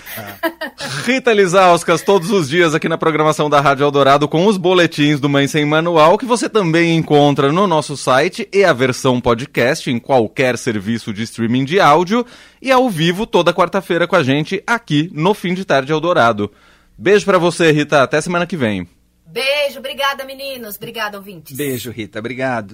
Rita 1.05 1.33
Lizauskas, 1.33 2.03
todos 2.03 2.31
os 2.31 2.49
dias 2.49 2.75
aqui 2.75 2.89
na 2.89 2.99
programação 2.99 3.49
da 3.49 3.61
Rádio 3.61 3.85
Eldorado 3.85 4.29
com 4.29 4.47
os 4.47 4.57
boletins 4.57 5.21
do 5.21 5.29
Mãe 5.29 5.47
Sem 5.47 5.65
Manual, 5.65 6.19
que 6.19 6.25
você 6.25 6.49
também 6.49 6.97
encontra 6.97 7.53
no 7.53 7.67
nosso 7.67 7.97
site 7.97 8.49
e 8.53 8.65
a 8.65 8.73
versão 8.73 9.21
podcast 9.21 9.91
em 9.91 9.99
qualquer 9.99 10.57
serviço 10.59 11.13
de 11.13 11.23
streaming 11.23 11.65
de 11.65 11.81
áudio 11.81 12.25
e 12.63 12.71
ao 12.71 12.89
vivo 12.89 13.27
toda 13.27 13.53
quarta-feira 13.53 14.07
com 14.07 14.15
a 14.15 14.23
gente 14.23 14.63
aqui 14.65 15.11
no 15.13 15.35
Fim 15.35 15.53
de 15.53 15.65
Tarde 15.65 15.91
Eldorado. 15.93 16.51
Beijo 16.97 17.25
para 17.25 17.37
você, 17.37 17.73
Rita. 17.73 18.05
Até 18.05 18.21
semana 18.21 18.47
que 18.47 18.57
vem. 18.57 18.89
Beijo, 19.27 19.81
obrigada, 19.81 20.25
meninos. 20.25 20.77
Obrigada, 20.77 21.17
ouvintes. 21.17 21.57
Beijo, 21.57 21.91
Rita. 21.91 22.21
Obrigado. 22.21 22.71